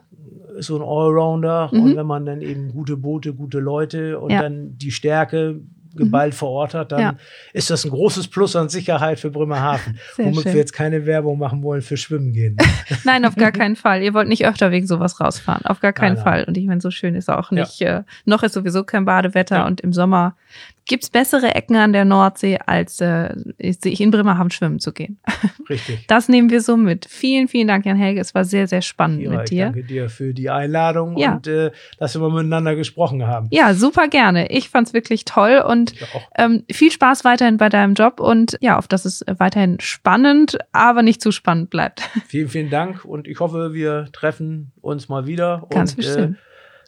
[0.60, 1.70] so ein Allrounder.
[1.72, 1.82] Mhm.
[1.82, 4.38] Und wenn man dann eben gute Boote, gute Leute und Ja.
[4.40, 4.44] Mhm.
[4.44, 5.62] dann die Stärke
[5.96, 7.16] geballt vor Ort hat, dann Ja.
[7.54, 9.98] ist das ein großes Plus an Sicherheit für Bremerhaven.
[10.16, 10.54] Sehr womit schön.
[10.54, 12.56] wir jetzt keine Werbung machen wollen für Schwimmen gehen.
[13.04, 14.04] Nein, auf gar keinen Fall.
[14.04, 15.66] Ihr wollt nicht öfter wegen sowas rausfahren.
[15.66, 16.34] Auf gar keinen Nein, nein.
[16.34, 16.44] Fall.
[16.48, 17.82] Und ich meine, so schön ist auch nicht.
[17.82, 19.66] Äh, noch ist sowieso kein Badewetter Ja.
[19.68, 20.36] und im Sommer
[20.88, 23.36] gibt's bessere Ecken an der Nordsee, als äh,
[23.80, 25.20] sich in Bremerhaven schwimmen zu gehen.
[25.70, 26.06] Richtig.
[26.08, 27.06] Das nehmen wir so mit.
[27.10, 28.20] Vielen, vielen Dank, Jan Helge.
[28.22, 29.66] Es war sehr, sehr spannend Ja, mit ich dir.
[29.66, 31.34] danke dir für die Einladung Ja.
[31.36, 33.48] und äh, dass wir mal miteinander gesprochen haben.
[33.52, 34.50] Ja, super gerne.
[34.52, 35.94] Ich fand's wirklich toll und
[36.38, 41.04] ähm, viel Spaß weiterhin bei deinem Job und ja, auf dass es weiterhin spannend, aber
[41.04, 42.02] nicht zu spannend bleibt.
[42.28, 46.38] Vielen, vielen Dank und ich hoffe, wir treffen uns mal wieder Ganz und äh, bestimmt.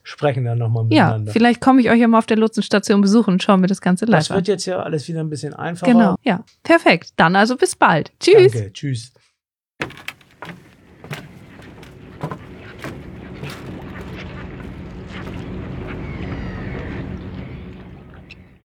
[0.10, 1.32] Sprechen dann nochmal Ja, miteinander.
[1.32, 4.06] vielleicht komme ich euch ja mal auf der Lotsenstation besuchen und schauen wir das Ganze
[4.06, 4.38] live das an.
[4.38, 5.92] wird jetzt ja alles wieder ein bisschen einfacher.
[5.92, 6.44] Genau, ja.
[6.64, 7.12] Perfekt.
[7.18, 8.12] Dann also bis bald.
[8.20, 8.52] Tschüss.
[8.54, 9.14] Danke, tschüss.